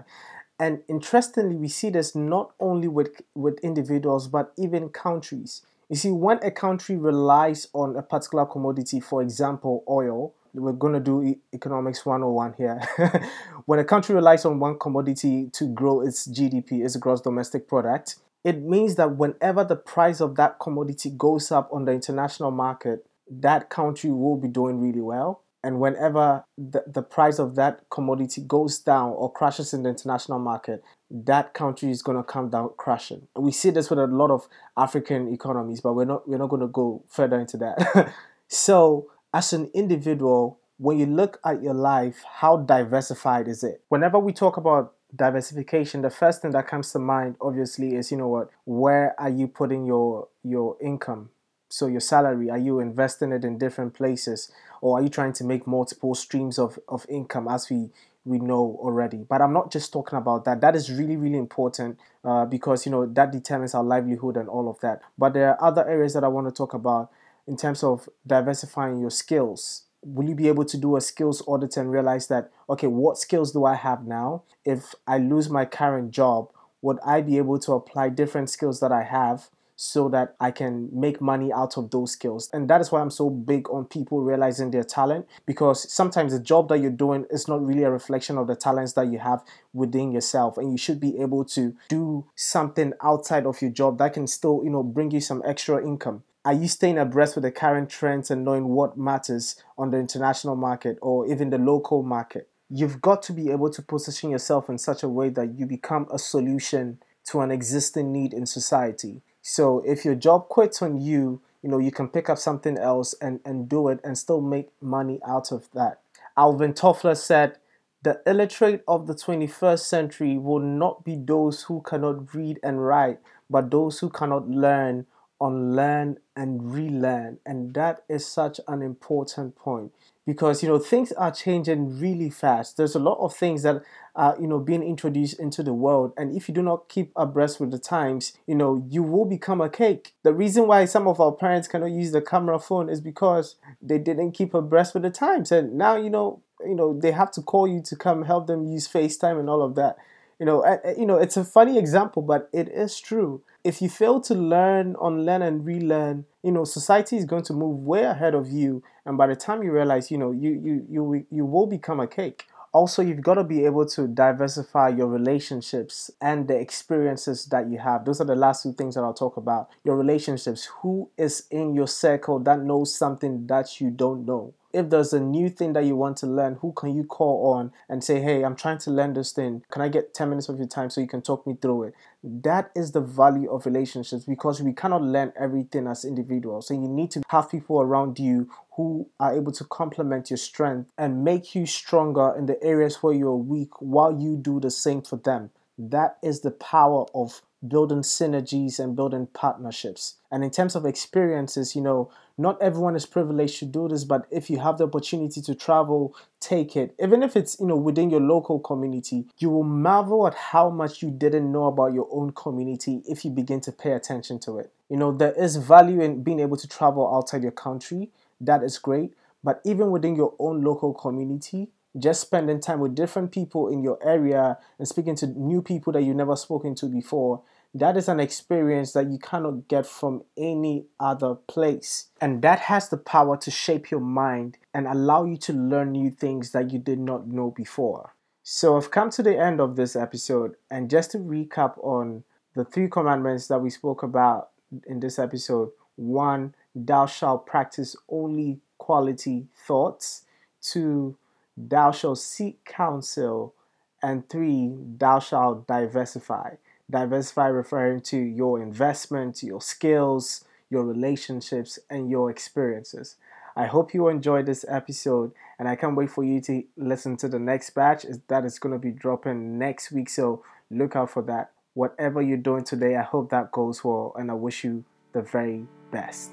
And 0.58 0.80
interestingly, 0.88 1.56
we 1.56 1.68
see 1.68 1.90
this 1.90 2.16
not 2.16 2.52
only 2.58 2.88
with, 2.88 3.20
with 3.34 3.58
individuals, 3.60 4.28
but 4.28 4.52
even 4.56 4.88
countries. 4.88 5.62
You 5.88 5.96
see, 5.96 6.10
when 6.10 6.38
a 6.42 6.50
country 6.50 6.96
relies 6.96 7.68
on 7.72 7.96
a 7.96 8.02
particular 8.02 8.44
commodity, 8.44 9.00
for 9.00 9.22
example, 9.22 9.84
oil, 9.88 10.34
we're 10.54 10.72
going 10.72 10.94
to 10.94 11.00
do 11.00 11.36
economics 11.54 12.04
101 12.04 12.54
here. 12.54 12.80
when 13.66 13.78
a 13.78 13.84
country 13.84 14.14
relies 14.14 14.44
on 14.44 14.58
one 14.58 14.78
commodity 14.78 15.48
to 15.52 15.66
grow 15.66 16.00
its 16.00 16.26
GDP, 16.26 16.84
its 16.84 16.96
gross 16.96 17.20
domestic 17.20 17.68
product, 17.68 18.16
it 18.48 18.62
means 18.62 18.94
that 18.94 19.16
whenever 19.16 19.62
the 19.62 19.76
price 19.76 20.22
of 20.22 20.36
that 20.36 20.58
commodity 20.58 21.10
goes 21.10 21.52
up 21.52 21.68
on 21.70 21.84
the 21.84 21.92
international 21.92 22.50
market, 22.50 23.04
that 23.30 23.68
country 23.68 24.10
will 24.10 24.38
be 24.38 24.48
doing 24.48 24.80
really 24.80 25.02
well. 25.02 25.42
And 25.62 25.80
whenever 25.80 26.44
the, 26.56 26.82
the 26.86 27.02
price 27.02 27.38
of 27.38 27.56
that 27.56 27.80
commodity 27.90 28.40
goes 28.40 28.78
down 28.78 29.10
or 29.10 29.30
crashes 29.30 29.74
in 29.74 29.82
the 29.82 29.90
international 29.90 30.38
market, 30.38 30.82
that 31.10 31.52
country 31.52 31.90
is 31.90 32.00
going 32.00 32.16
to 32.16 32.24
come 32.24 32.48
down 32.48 32.70
crashing. 32.78 33.28
We 33.36 33.52
see 33.52 33.68
this 33.68 33.90
with 33.90 33.98
a 33.98 34.06
lot 34.06 34.30
of 34.30 34.48
African 34.78 35.30
economies, 35.30 35.82
but 35.82 35.92
we're 35.92 36.06
not 36.06 36.26
we're 36.26 36.38
not 36.38 36.48
going 36.48 36.62
to 36.62 36.68
go 36.68 37.04
further 37.06 37.38
into 37.38 37.58
that. 37.58 38.14
so, 38.48 39.10
as 39.34 39.52
an 39.52 39.70
individual, 39.74 40.58
when 40.78 40.98
you 40.98 41.04
look 41.04 41.38
at 41.44 41.62
your 41.62 41.74
life, 41.74 42.24
how 42.40 42.56
diversified 42.56 43.46
is 43.46 43.62
it? 43.62 43.82
Whenever 43.90 44.18
we 44.18 44.32
talk 44.32 44.56
about 44.56 44.94
diversification, 45.14 46.02
the 46.02 46.10
first 46.10 46.42
thing 46.42 46.50
that 46.52 46.66
comes 46.66 46.92
to 46.92 46.98
mind 46.98 47.36
obviously 47.40 47.94
is, 47.94 48.10
you 48.10 48.18
know 48.18 48.28
what, 48.28 48.50
where 48.64 49.14
are 49.18 49.30
you 49.30 49.48
putting 49.48 49.86
your 49.86 50.28
your 50.42 50.76
income? 50.80 51.30
So 51.70 51.86
your 51.86 52.00
salary, 52.00 52.50
are 52.50 52.58
you 52.58 52.80
investing 52.80 53.30
it 53.30 53.44
in 53.44 53.58
different 53.58 53.92
places 53.92 54.50
or 54.80 54.98
are 54.98 55.02
you 55.02 55.10
trying 55.10 55.34
to 55.34 55.44
make 55.44 55.66
multiple 55.66 56.14
streams 56.14 56.58
of, 56.58 56.78
of 56.88 57.04
income 57.10 57.46
as 57.46 57.68
we 57.68 57.90
we 58.28 58.38
know 58.38 58.78
already. 58.80 59.24
But 59.28 59.40
I'm 59.40 59.52
not 59.52 59.72
just 59.72 59.92
talking 59.92 60.18
about 60.18 60.44
that. 60.44 60.60
That 60.60 60.76
is 60.76 60.90
really, 60.92 61.16
really 61.16 61.38
important 61.38 61.98
uh, 62.24 62.44
because 62.44 62.84
you 62.86 62.92
know 62.92 63.06
that 63.06 63.32
determines 63.32 63.74
our 63.74 63.82
livelihood 63.82 64.36
and 64.36 64.48
all 64.48 64.68
of 64.68 64.78
that. 64.80 65.00
But 65.16 65.32
there 65.32 65.50
are 65.50 65.68
other 65.68 65.88
areas 65.88 66.14
that 66.14 66.24
I 66.24 66.28
want 66.28 66.46
to 66.46 66.52
talk 66.52 66.74
about 66.74 67.10
in 67.46 67.56
terms 67.56 67.82
of 67.82 68.08
diversifying 68.26 69.00
your 69.00 69.10
skills. 69.10 69.84
Will 70.02 70.28
you 70.28 70.34
be 70.34 70.48
able 70.48 70.64
to 70.64 70.76
do 70.76 70.96
a 70.96 71.00
skills 71.00 71.42
audit 71.46 71.76
and 71.76 71.90
realize 71.90 72.28
that 72.28 72.50
okay, 72.68 72.86
what 72.86 73.18
skills 73.18 73.52
do 73.52 73.64
I 73.64 73.74
have 73.74 74.06
now? 74.06 74.42
If 74.64 74.94
I 75.06 75.18
lose 75.18 75.48
my 75.48 75.64
current 75.64 76.10
job, 76.10 76.50
would 76.82 76.98
I 77.04 77.20
be 77.20 77.38
able 77.38 77.58
to 77.60 77.72
apply 77.72 78.10
different 78.10 78.50
skills 78.50 78.80
that 78.80 78.92
I 78.92 79.02
have 79.02 79.48
so 79.80 80.08
that 80.08 80.34
I 80.40 80.50
can 80.50 80.88
make 80.92 81.20
money 81.20 81.52
out 81.52 81.76
of 81.76 81.92
those 81.92 82.10
skills. 82.10 82.50
And 82.52 82.68
that 82.68 82.80
is 82.80 82.90
why 82.90 83.00
I'm 83.00 83.12
so 83.12 83.30
big 83.30 83.70
on 83.70 83.84
people 83.84 84.20
realizing 84.20 84.72
their 84.72 84.82
talent 84.82 85.28
because 85.46 85.90
sometimes 85.90 86.32
the 86.32 86.40
job 86.40 86.68
that 86.68 86.80
you're 86.80 86.90
doing 86.90 87.26
is 87.30 87.46
not 87.46 87.64
really 87.64 87.84
a 87.84 87.90
reflection 87.90 88.38
of 88.38 88.48
the 88.48 88.56
talents 88.56 88.94
that 88.94 89.06
you 89.06 89.20
have 89.20 89.44
within 89.72 90.10
yourself 90.10 90.58
and 90.58 90.72
you 90.72 90.78
should 90.78 90.98
be 90.98 91.16
able 91.20 91.44
to 91.44 91.76
do 91.88 92.26
something 92.34 92.92
outside 93.04 93.46
of 93.46 93.62
your 93.62 93.70
job 93.70 93.98
that 93.98 94.14
can 94.14 94.26
still, 94.26 94.62
you 94.64 94.70
know, 94.70 94.82
bring 94.82 95.12
you 95.12 95.20
some 95.20 95.44
extra 95.46 95.80
income. 95.80 96.24
Are 96.48 96.54
you 96.54 96.66
staying 96.66 96.96
abreast 96.96 97.34
with 97.34 97.42
the 97.44 97.52
current 97.52 97.90
trends 97.90 98.30
and 98.30 98.42
knowing 98.42 98.68
what 98.68 98.96
matters 98.96 99.62
on 99.76 99.90
the 99.90 99.98
international 99.98 100.56
market 100.56 100.96
or 101.02 101.26
even 101.26 101.50
the 101.50 101.58
local 101.58 102.02
market? 102.02 102.48
You've 102.70 103.02
got 103.02 103.20
to 103.24 103.34
be 103.34 103.50
able 103.50 103.68
to 103.68 103.82
position 103.82 104.30
yourself 104.30 104.70
in 104.70 104.78
such 104.78 105.02
a 105.02 105.10
way 105.10 105.28
that 105.28 105.58
you 105.58 105.66
become 105.66 106.06
a 106.10 106.18
solution 106.18 107.02
to 107.26 107.42
an 107.42 107.50
existing 107.50 108.14
need 108.14 108.32
in 108.32 108.46
society. 108.46 109.20
So 109.42 109.82
if 109.86 110.06
your 110.06 110.14
job 110.14 110.48
quits 110.48 110.80
on 110.80 111.02
you, 111.02 111.42
you 111.62 111.68
know, 111.68 111.76
you 111.76 111.90
can 111.90 112.08
pick 112.08 112.30
up 112.30 112.38
something 112.38 112.78
else 112.78 113.14
and, 113.20 113.40
and 113.44 113.68
do 113.68 113.88
it 113.88 114.00
and 114.02 114.16
still 114.16 114.40
make 114.40 114.70
money 114.80 115.20
out 115.28 115.52
of 115.52 115.68
that. 115.74 116.00
Alvin 116.34 116.72
Toffler 116.72 117.14
said, 117.14 117.58
the 118.04 118.22
illiterate 118.26 118.84
of 118.88 119.06
the 119.06 119.14
21st 119.14 119.80
century 119.80 120.38
will 120.38 120.60
not 120.60 121.04
be 121.04 121.14
those 121.14 121.64
who 121.64 121.82
cannot 121.82 122.34
read 122.34 122.58
and 122.62 122.86
write, 122.86 123.18
but 123.50 123.70
those 123.70 123.98
who 123.98 124.08
cannot 124.08 124.48
learn, 124.48 125.04
unlearn, 125.40 126.18
and 126.36 126.72
relearn. 126.72 127.38
And 127.46 127.74
that 127.74 128.04
is 128.08 128.26
such 128.26 128.60
an 128.68 128.82
important 128.82 129.56
point 129.56 129.92
because 130.28 130.62
you 130.62 130.68
know 130.68 130.78
things 130.78 131.10
are 131.12 131.32
changing 131.32 131.98
really 131.98 132.28
fast. 132.28 132.76
There's 132.76 132.94
a 132.94 132.98
lot 132.98 133.18
of 133.18 133.34
things 133.34 133.62
that 133.62 133.82
are 134.14 134.36
you 134.38 134.46
know 134.46 134.58
being 134.58 134.82
introduced 134.82 135.40
into 135.40 135.62
the 135.62 135.72
world. 135.72 136.12
And 136.18 136.36
if 136.36 136.48
you 136.48 136.54
do 136.54 136.60
not 136.60 136.88
keep 136.90 137.12
abreast 137.16 137.58
with 137.60 137.70
the 137.70 137.78
times 137.78 138.34
you 138.46 138.54
know 138.54 138.84
you 138.90 139.02
will 139.02 139.24
become 139.24 139.62
a 139.62 139.70
cake. 139.70 140.12
The 140.24 140.34
reason 140.34 140.66
why 140.66 140.84
some 140.84 141.08
of 141.08 141.18
our 141.18 141.32
parents 141.32 141.66
cannot 141.66 141.92
use 141.92 142.12
the 142.12 142.20
camera 142.20 142.58
phone 142.58 142.90
is 142.90 143.00
because 143.00 143.56
they 143.80 143.98
didn't 143.98 144.32
keep 144.32 144.52
abreast 144.52 144.92
with 144.92 145.02
the 145.02 145.10
times. 145.10 145.50
And 145.50 145.78
now 145.78 145.96
you 145.96 146.10
know 146.10 146.42
you 146.60 146.74
know 146.74 146.92
they 146.92 147.12
have 147.12 147.30
to 147.32 147.42
call 147.42 147.66
you 147.66 147.80
to 147.82 147.96
come 147.96 148.24
help 148.24 148.46
them 148.48 148.66
use 148.66 148.86
facetime 148.86 149.40
and 149.40 149.48
all 149.48 149.62
of 149.62 149.76
that. 149.76 149.96
You 150.38 150.44
know 150.44 150.62
you 150.96 151.06
know 151.06 151.16
it's 151.16 151.38
a 151.38 151.44
funny 151.44 151.78
example 151.78 152.20
but 152.20 152.50
it 152.52 152.68
is 152.68 153.00
true 153.00 153.42
if 153.68 153.82
you 153.82 153.88
fail 153.90 154.18
to 154.18 154.34
learn, 154.34 154.96
unlearn, 155.02 155.42
and 155.42 155.62
relearn, 155.66 156.24
you 156.42 156.50
know, 156.50 156.64
society 156.64 157.18
is 157.18 157.26
going 157.26 157.42
to 157.42 157.52
move 157.52 157.80
way 157.80 158.02
ahead 158.04 158.34
of 158.34 158.48
you. 158.48 158.82
And 159.04 159.18
by 159.18 159.26
the 159.26 159.36
time 159.36 159.62
you 159.62 159.70
realize, 159.72 160.10
you 160.10 160.16
know, 160.16 160.30
you 160.32 160.50
you 160.52 160.86
you 160.88 161.26
you 161.30 161.44
will 161.44 161.66
become 161.66 162.00
a 162.00 162.06
cake. 162.06 162.46
Also, 162.72 163.02
you've 163.02 163.20
got 163.20 163.34
to 163.34 163.44
be 163.44 163.66
able 163.66 163.84
to 163.84 164.08
diversify 164.08 164.88
your 164.88 165.06
relationships 165.08 166.10
and 166.20 166.48
the 166.48 166.56
experiences 166.56 167.44
that 167.46 167.68
you 167.70 167.78
have. 167.78 168.06
Those 168.06 168.22
are 168.22 168.26
the 168.26 168.34
last 168.36 168.62
two 168.62 168.72
things 168.72 168.94
that 168.94 169.02
I'll 169.02 169.12
talk 169.12 169.36
about. 169.36 169.68
Your 169.84 169.96
relationships. 169.96 170.70
Who 170.80 171.10
is 171.18 171.44
in 171.50 171.74
your 171.74 171.88
circle 171.88 172.38
that 172.40 172.60
knows 172.60 172.94
something 172.94 173.46
that 173.48 173.82
you 173.82 173.90
don't 173.90 174.24
know? 174.24 174.54
If 174.72 174.90
there's 174.90 175.12
a 175.12 175.20
new 175.20 175.48
thing 175.48 175.72
that 175.72 175.84
you 175.84 175.96
want 175.96 176.16
to 176.18 176.26
learn, 176.26 176.56
who 176.60 176.72
can 176.72 176.94
you 176.94 177.04
call 177.04 177.54
on 177.54 177.72
and 177.88 178.04
say, 178.04 178.20
hey, 178.20 178.44
I'm 178.44 178.56
trying 178.56 178.78
to 178.78 178.90
learn 178.90 179.14
this 179.14 179.32
thing. 179.32 179.62
Can 179.70 179.82
I 179.82 179.88
get 179.88 180.14
10 180.14 180.28
minutes 180.28 180.48
of 180.48 180.58
your 180.58 180.68
time 180.68 180.90
so 180.90 181.00
you 181.00 181.06
can 181.06 181.22
talk 181.22 181.46
me 181.46 181.56
through 181.60 181.84
it? 181.84 181.94
That 182.22 182.70
is 182.76 182.92
the 182.92 183.00
value 183.00 183.50
of 183.50 183.64
relationships 183.64 184.24
because 184.24 184.60
we 184.60 184.72
cannot 184.72 185.02
learn 185.02 185.32
everything 185.38 185.86
as 185.86 186.04
individuals. 186.04 186.68
So 186.68 186.74
you 186.74 186.88
need 186.88 187.10
to 187.12 187.22
have 187.28 187.50
people 187.50 187.80
around 187.80 188.18
you 188.18 188.50
who 188.72 189.08
are 189.18 189.34
able 189.34 189.52
to 189.52 189.64
complement 189.64 190.30
your 190.30 190.36
strength 190.36 190.90
and 190.98 191.24
make 191.24 191.54
you 191.54 191.66
stronger 191.66 192.34
in 192.36 192.46
the 192.46 192.62
areas 192.62 193.02
where 193.02 193.14
you're 193.14 193.36
weak 193.36 193.70
while 193.80 194.12
you 194.12 194.36
do 194.36 194.60
the 194.60 194.70
same 194.70 195.02
for 195.02 195.16
them. 195.16 195.50
That 195.78 196.18
is 196.22 196.40
the 196.40 196.50
power 196.50 197.06
of 197.14 197.42
building 197.66 198.02
synergies 198.02 198.78
and 198.78 198.94
building 198.94 199.26
partnerships. 199.32 200.16
And 200.30 200.44
in 200.44 200.50
terms 200.50 200.76
of 200.76 200.84
experiences, 200.84 201.74
you 201.74 201.82
know, 201.82 202.10
not 202.38 202.62
everyone 202.62 202.94
is 202.94 203.04
privileged 203.04 203.58
to 203.58 203.64
do 203.64 203.88
this, 203.88 204.04
but 204.04 204.26
if 204.30 204.48
you 204.48 204.60
have 204.60 204.78
the 204.78 204.84
opportunity 204.84 205.42
to 205.42 205.54
travel, 205.56 206.14
take 206.38 206.76
it. 206.76 206.94
Even 207.02 207.24
if 207.24 207.36
it's, 207.36 207.58
you 207.58 207.66
know, 207.66 207.76
within 207.76 208.10
your 208.10 208.20
local 208.20 208.60
community, 208.60 209.26
you 209.38 209.50
will 209.50 209.64
marvel 209.64 210.26
at 210.26 210.34
how 210.34 210.70
much 210.70 211.02
you 211.02 211.10
didn't 211.10 211.50
know 211.50 211.66
about 211.66 211.92
your 211.92 212.08
own 212.12 212.30
community 212.30 213.02
if 213.06 213.24
you 213.24 213.32
begin 213.32 213.60
to 213.62 213.72
pay 213.72 213.90
attention 213.90 214.38
to 214.38 214.58
it. 214.58 214.72
You 214.88 214.96
know, 214.96 215.10
there 215.10 215.32
is 215.32 215.56
value 215.56 216.00
in 216.00 216.22
being 216.22 216.38
able 216.38 216.56
to 216.56 216.68
travel 216.68 217.12
outside 217.12 217.42
your 217.42 217.52
country. 217.52 218.10
That 218.40 218.62
is 218.62 218.78
great. 218.78 219.14
But 219.42 219.60
even 219.64 219.90
within 219.90 220.14
your 220.14 220.34
own 220.38 220.62
local 220.62 220.94
community, 220.94 221.68
just 221.98 222.20
spending 222.20 222.60
time 222.60 222.80
with 222.80 222.94
different 222.94 223.32
people 223.32 223.68
in 223.68 223.82
your 223.82 223.98
area 224.06 224.58
and 224.78 224.86
speaking 224.86 225.16
to 225.16 225.26
new 225.26 225.62
people 225.62 225.92
that 225.92 226.02
you've 226.02 226.16
never 226.16 226.36
spoken 226.36 226.74
to 226.76 226.86
before 226.86 227.42
that 227.74 227.96
is 227.96 228.08
an 228.08 228.20
experience 228.20 228.92
that 228.92 229.10
you 229.10 229.18
cannot 229.18 229.68
get 229.68 229.86
from 229.86 230.22
any 230.36 230.86
other 230.98 231.34
place. 231.34 232.08
And 232.20 232.42
that 232.42 232.60
has 232.60 232.88
the 232.88 232.96
power 232.96 233.36
to 233.36 233.50
shape 233.50 233.90
your 233.90 234.00
mind 234.00 234.58
and 234.72 234.86
allow 234.86 235.24
you 235.24 235.36
to 235.38 235.52
learn 235.52 235.92
new 235.92 236.10
things 236.10 236.52
that 236.52 236.72
you 236.72 236.78
did 236.78 236.98
not 236.98 237.28
know 237.28 237.50
before. 237.50 238.14
So 238.42 238.78
i've 238.78 238.90
come 238.90 239.10
to 239.10 239.22
the 239.22 239.38
end 239.38 239.60
of 239.60 239.76
this 239.76 239.94
episode. 239.94 240.54
And 240.70 240.88
just 240.88 241.10
to 241.12 241.18
recap 241.18 241.74
on 241.84 242.24
the 242.58 242.64
three 242.64 242.88
commandments 242.88 243.46
that 243.46 243.60
we 243.60 243.70
spoke 243.70 244.02
about 244.02 244.50
in 244.86 245.00
this 245.00 245.18
episode. 245.18 245.70
One 245.94 246.54
thou 246.74 247.06
shalt 247.06 247.46
practice 247.46 247.94
only 248.08 248.58
quality 248.78 249.46
thoughts. 249.66 250.24
Two 250.60 251.16
thou 251.56 251.92
shalt 251.92 252.18
seek 252.18 252.64
counsel, 252.64 253.54
and 254.02 254.28
three, 254.28 254.72
thou 254.96 255.18
shalt 255.18 255.66
diversify. 255.66 256.54
Diversify 256.90 257.48
referring 257.48 258.00
to 258.00 258.16
your 258.16 258.62
investment, 258.62 259.42
your 259.42 259.60
skills, 259.60 260.44
your 260.70 260.84
relationships, 260.84 261.78
and 261.90 262.08
your 262.10 262.30
experiences. 262.30 263.16
I 263.54 263.66
hope 263.66 263.92
you 263.92 264.08
enjoyed 264.08 264.46
this 264.46 264.64
episode, 264.68 265.32
and 265.58 265.68
I 265.68 265.76
can't 265.76 265.96
wait 265.96 266.10
for 266.10 266.24
you 266.24 266.40
to 266.42 266.62
listen 266.78 267.18
to 267.18 267.28
the 267.28 267.38
next 267.38 267.70
batch 267.70 268.06
that 268.28 268.44
is 268.46 268.58
going 268.58 268.72
to 268.72 268.78
be 268.78 268.90
dropping 268.90 269.58
next 269.58 269.92
week. 269.92 270.08
So 270.08 270.42
look 270.70 270.96
out 270.96 271.10
for 271.10 271.20
that. 271.24 271.50
Whatever 271.74 272.22
you're 272.22 272.38
doing 272.38 272.64
today, 272.64 272.96
I 272.96 273.02
hope 273.02 273.28
that 273.30 273.52
goes 273.52 273.84
well, 273.84 274.14
and 274.16 274.30
I 274.30 274.34
wish 274.34 274.64
you 274.64 274.84
the 275.12 275.20
very 275.20 275.66
best. 275.90 276.30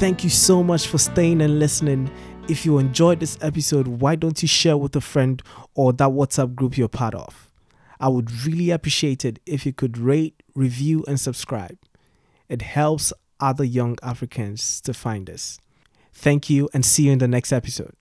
Thank 0.00 0.24
you 0.24 0.30
so 0.30 0.64
much 0.64 0.88
for 0.88 0.98
staying 0.98 1.42
and 1.42 1.60
listening. 1.60 2.10
If 2.48 2.66
you 2.66 2.78
enjoyed 2.78 3.20
this 3.20 3.38
episode, 3.40 3.86
why 3.86 4.16
don't 4.16 4.42
you 4.42 4.48
share 4.48 4.76
with 4.76 4.96
a 4.96 5.00
friend 5.00 5.40
or 5.74 5.92
that 5.92 6.08
WhatsApp 6.08 6.54
group 6.54 6.76
you're 6.76 6.88
part 6.88 7.14
of? 7.14 7.50
I 8.00 8.08
would 8.08 8.44
really 8.44 8.70
appreciate 8.70 9.24
it 9.24 9.38
if 9.46 9.64
you 9.64 9.72
could 9.72 9.96
rate, 9.96 10.42
review, 10.54 11.04
and 11.06 11.20
subscribe. 11.20 11.78
It 12.48 12.62
helps 12.62 13.12
other 13.38 13.64
young 13.64 13.96
Africans 14.02 14.80
to 14.82 14.92
find 14.92 15.30
us. 15.30 15.60
Thank 16.12 16.50
you 16.50 16.68
and 16.74 16.84
see 16.84 17.04
you 17.04 17.12
in 17.12 17.18
the 17.18 17.28
next 17.28 17.52
episode. 17.52 17.94